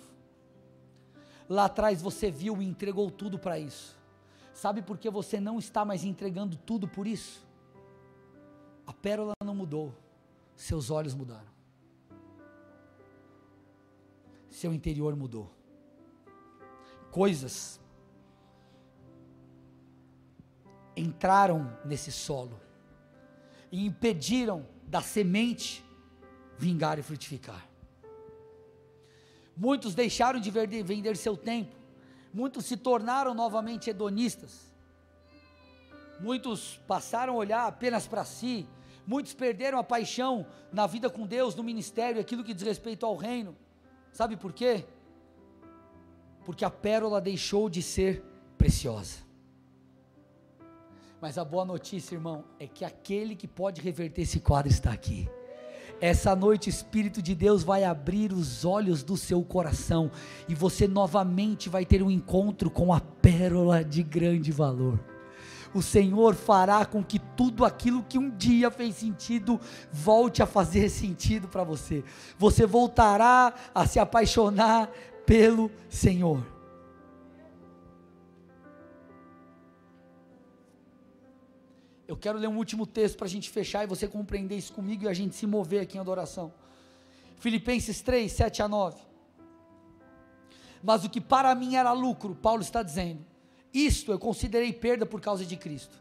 [1.47, 3.99] Lá atrás você viu e entregou tudo para isso.
[4.53, 7.45] Sabe por que você não está mais entregando tudo por isso?
[8.87, 9.93] A pérola não mudou,
[10.55, 11.51] seus olhos mudaram.
[14.49, 15.51] Seu interior mudou.
[17.11, 17.79] Coisas
[20.95, 22.59] entraram nesse solo
[23.71, 25.83] e impediram da semente
[26.57, 27.67] vingar e frutificar.
[29.55, 31.75] Muitos deixaram de vender seu tempo,
[32.33, 34.71] muitos se tornaram novamente hedonistas,
[36.19, 38.67] muitos passaram a olhar apenas para si,
[39.05, 43.15] muitos perderam a paixão na vida com Deus, no ministério, aquilo que diz respeito ao
[43.15, 43.55] reino.
[44.11, 44.85] Sabe por quê?
[46.45, 48.23] Porque a pérola deixou de ser
[48.57, 49.30] preciosa.
[51.21, 55.29] Mas a boa notícia, irmão, é que aquele que pode reverter esse quadro está aqui.
[56.01, 60.09] Essa noite, o Espírito de Deus vai abrir os olhos do seu coração
[60.49, 64.99] e você novamente vai ter um encontro com a pérola de grande valor.
[65.75, 69.61] O Senhor fará com que tudo aquilo que um dia fez sentido
[69.93, 72.03] volte a fazer sentido para você.
[72.39, 74.89] Você voltará a se apaixonar
[75.23, 76.43] pelo Senhor.
[82.11, 85.05] Eu quero ler um último texto para a gente fechar e você compreender isso comigo
[85.05, 86.51] e a gente se mover aqui em adoração.
[87.39, 88.99] Filipenses 3, 7 a 9.
[90.83, 93.25] Mas o que para mim era lucro, Paulo está dizendo,
[93.73, 95.95] isto eu considerei perda por causa de Cristo.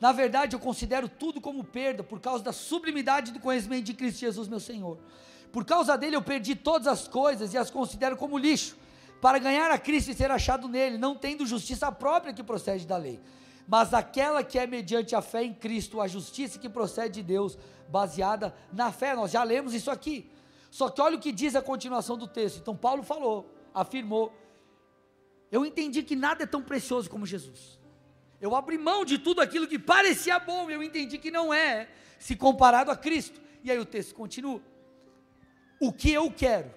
[0.00, 4.20] Na verdade, eu considero tudo como perda por causa da sublimidade do conhecimento de Cristo
[4.20, 4.96] Jesus, meu Senhor.
[5.50, 8.76] Por causa dele eu perdi todas as coisas e as considero como lixo,
[9.20, 12.96] para ganhar a Cristo e ser achado nele, não tendo justiça própria que procede da
[12.96, 13.18] lei
[13.68, 17.58] mas aquela que é mediante a fé em Cristo, a justiça que procede de Deus,
[17.86, 19.14] baseada na fé.
[19.14, 20.30] Nós já lemos isso aqui.
[20.70, 22.60] Só que olha o que diz a continuação do texto.
[22.60, 24.32] Então Paulo falou, afirmou:
[25.52, 27.78] Eu entendi que nada é tão precioso como Jesus.
[28.40, 32.34] Eu abri mão de tudo aquilo que parecia bom, eu entendi que não é, se
[32.36, 33.38] comparado a Cristo.
[33.62, 34.62] E aí o texto continua:
[35.78, 36.72] O que eu quero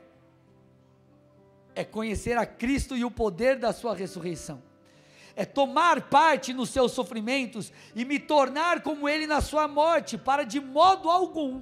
[1.73, 4.70] é conhecer a Cristo e o poder da sua ressurreição
[5.35, 10.43] é tomar parte nos seus sofrimentos e me tornar como ele na sua morte, para
[10.43, 11.61] de modo algum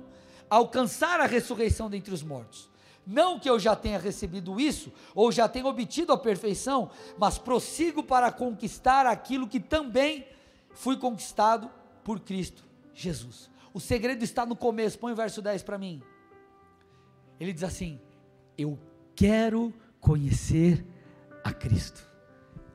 [0.49, 2.70] alcançar a ressurreição dentre os mortos.
[3.05, 8.03] Não que eu já tenha recebido isso, ou já tenha obtido a perfeição, mas prossigo
[8.03, 10.28] para conquistar aquilo que também
[10.72, 11.70] fui conquistado
[12.03, 12.63] por Cristo
[12.93, 13.49] Jesus.
[13.74, 16.03] O segredo está no começo, põe o verso 10 para mim.
[17.39, 17.99] Ele diz assim:
[18.57, 18.78] Eu
[19.15, 20.86] quero conhecer
[21.43, 22.07] a Cristo.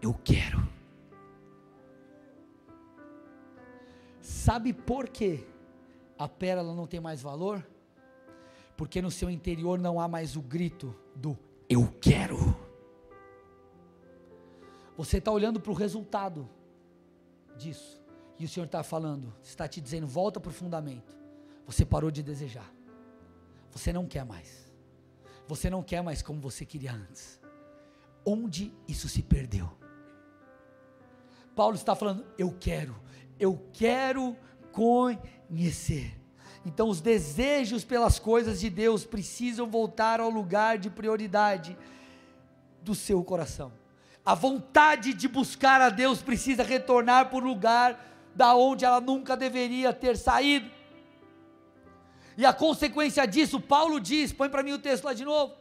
[0.01, 0.74] Eu quero.
[4.45, 5.42] Sabe por que
[6.18, 7.66] a pérola não tem mais valor?
[8.76, 11.34] Porque no seu interior não há mais o grito do
[11.66, 12.55] eu quero.
[14.99, 16.47] Você está olhando para o resultado
[17.57, 18.05] disso.
[18.38, 21.16] E o Senhor está falando, está te dizendo, volta para o fundamento.
[21.64, 22.70] Você parou de desejar.
[23.70, 24.70] Você não quer mais.
[25.49, 27.40] Você não quer mais como você queria antes.
[28.26, 29.72] Onde isso se perdeu?
[31.57, 32.95] Paulo está falando, eu quero,
[33.39, 34.37] eu quero
[34.72, 36.18] conhecer.
[36.66, 41.76] Então, os desejos pelas coisas de Deus precisam voltar ao lugar de prioridade
[42.82, 43.72] do seu coração.
[44.24, 48.03] A vontade de buscar a Deus precisa retornar para o lugar
[48.35, 50.70] da onde ela nunca deveria ter saído.
[52.37, 55.55] E a consequência disso, Paulo diz, põe para mim o texto lá de novo.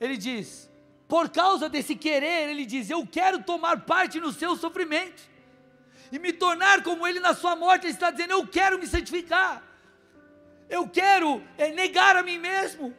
[0.00, 0.68] Ele diz:
[1.06, 5.33] por causa desse querer, ele diz: Eu quero tomar parte no seu sofrimento
[6.14, 7.86] e me tornar como Ele na sua morte.
[7.86, 9.60] Ele está dizendo: Eu quero me santificar,
[10.70, 12.94] eu quero é, negar a mim mesmo.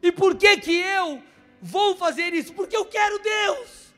[0.00, 1.20] E por que que eu
[1.60, 2.52] vou fazer isso?
[2.54, 3.92] Porque eu quero Deus.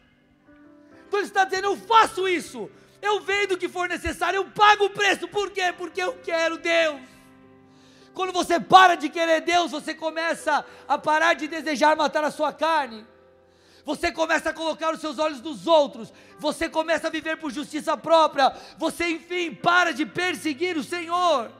[1.06, 2.70] Então Ele está dizendo: Eu faço isso,
[3.02, 5.28] eu vendo o que for necessário, eu pago o preço.
[5.28, 5.70] Por quê?
[5.76, 7.02] Porque eu quero Deus.
[8.14, 12.50] Quando você para de querer Deus, você começa a parar de desejar matar a sua
[12.50, 13.04] carne
[13.84, 17.96] você começa a colocar os seus olhos nos outros, você começa a viver por justiça
[17.96, 21.50] própria, você enfim para de perseguir o Senhor.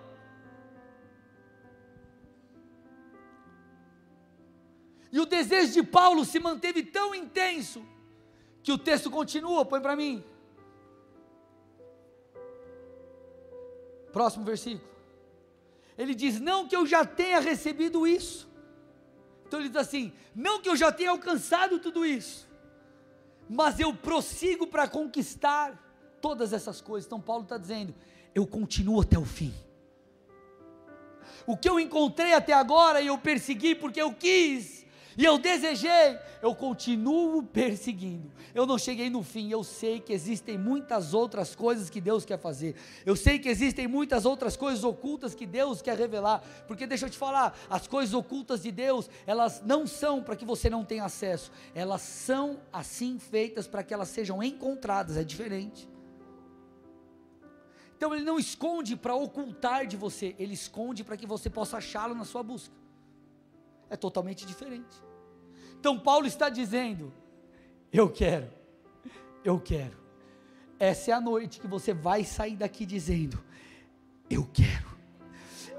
[5.12, 7.85] E o desejo de Paulo se manteve tão intenso,
[8.62, 10.25] que o texto continua, põe para mim.
[14.11, 14.89] Próximo versículo.
[15.99, 18.49] Ele diz: Não que eu já tenha recebido isso,
[19.55, 22.49] então ele diz assim: não que eu já tenha alcançado tudo isso,
[23.49, 25.81] mas eu prossigo para conquistar
[26.21, 27.07] todas essas coisas.
[27.07, 27.95] Então Paulo está dizendo:
[28.35, 29.55] eu continuo até o fim.
[31.47, 34.84] O que eu encontrei até agora e eu persegui porque eu quis,
[35.17, 38.33] E eu desejei, eu continuo perseguindo.
[38.55, 42.39] Eu não cheguei no fim, eu sei que existem muitas outras coisas que Deus quer
[42.39, 42.75] fazer.
[43.07, 46.43] Eu sei que existem muitas outras coisas ocultas que Deus quer revelar.
[46.67, 50.45] Porque deixa eu te falar, as coisas ocultas de Deus, elas não são para que
[50.45, 51.53] você não tenha acesso.
[51.75, 55.89] Elas são assim feitas para que elas sejam encontradas, é diferente.
[57.97, 62.15] Então ele não esconde para ocultar de você, ele esconde para que você possa achá-lo
[62.15, 62.84] na sua busca.
[63.91, 65.03] É totalmente diferente.
[65.78, 67.12] Então Paulo está dizendo:
[67.93, 68.49] Eu quero,
[69.45, 69.97] eu quero.
[70.78, 73.39] Essa é a noite que você vai sair daqui dizendo:
[74.28, 74.87] Eu quero,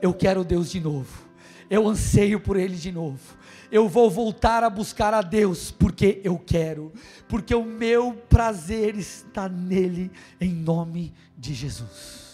[0.01, 1.27] eu quero Deus de novo,
[1.69, 3.37] eu anseio por Ele de novo,
[3.71, 6.93] eu vou voltar a buscar a Deus, porque eu quero,
[7.27, 12.24] porque o meu prazer está nele, em nome de Jesus.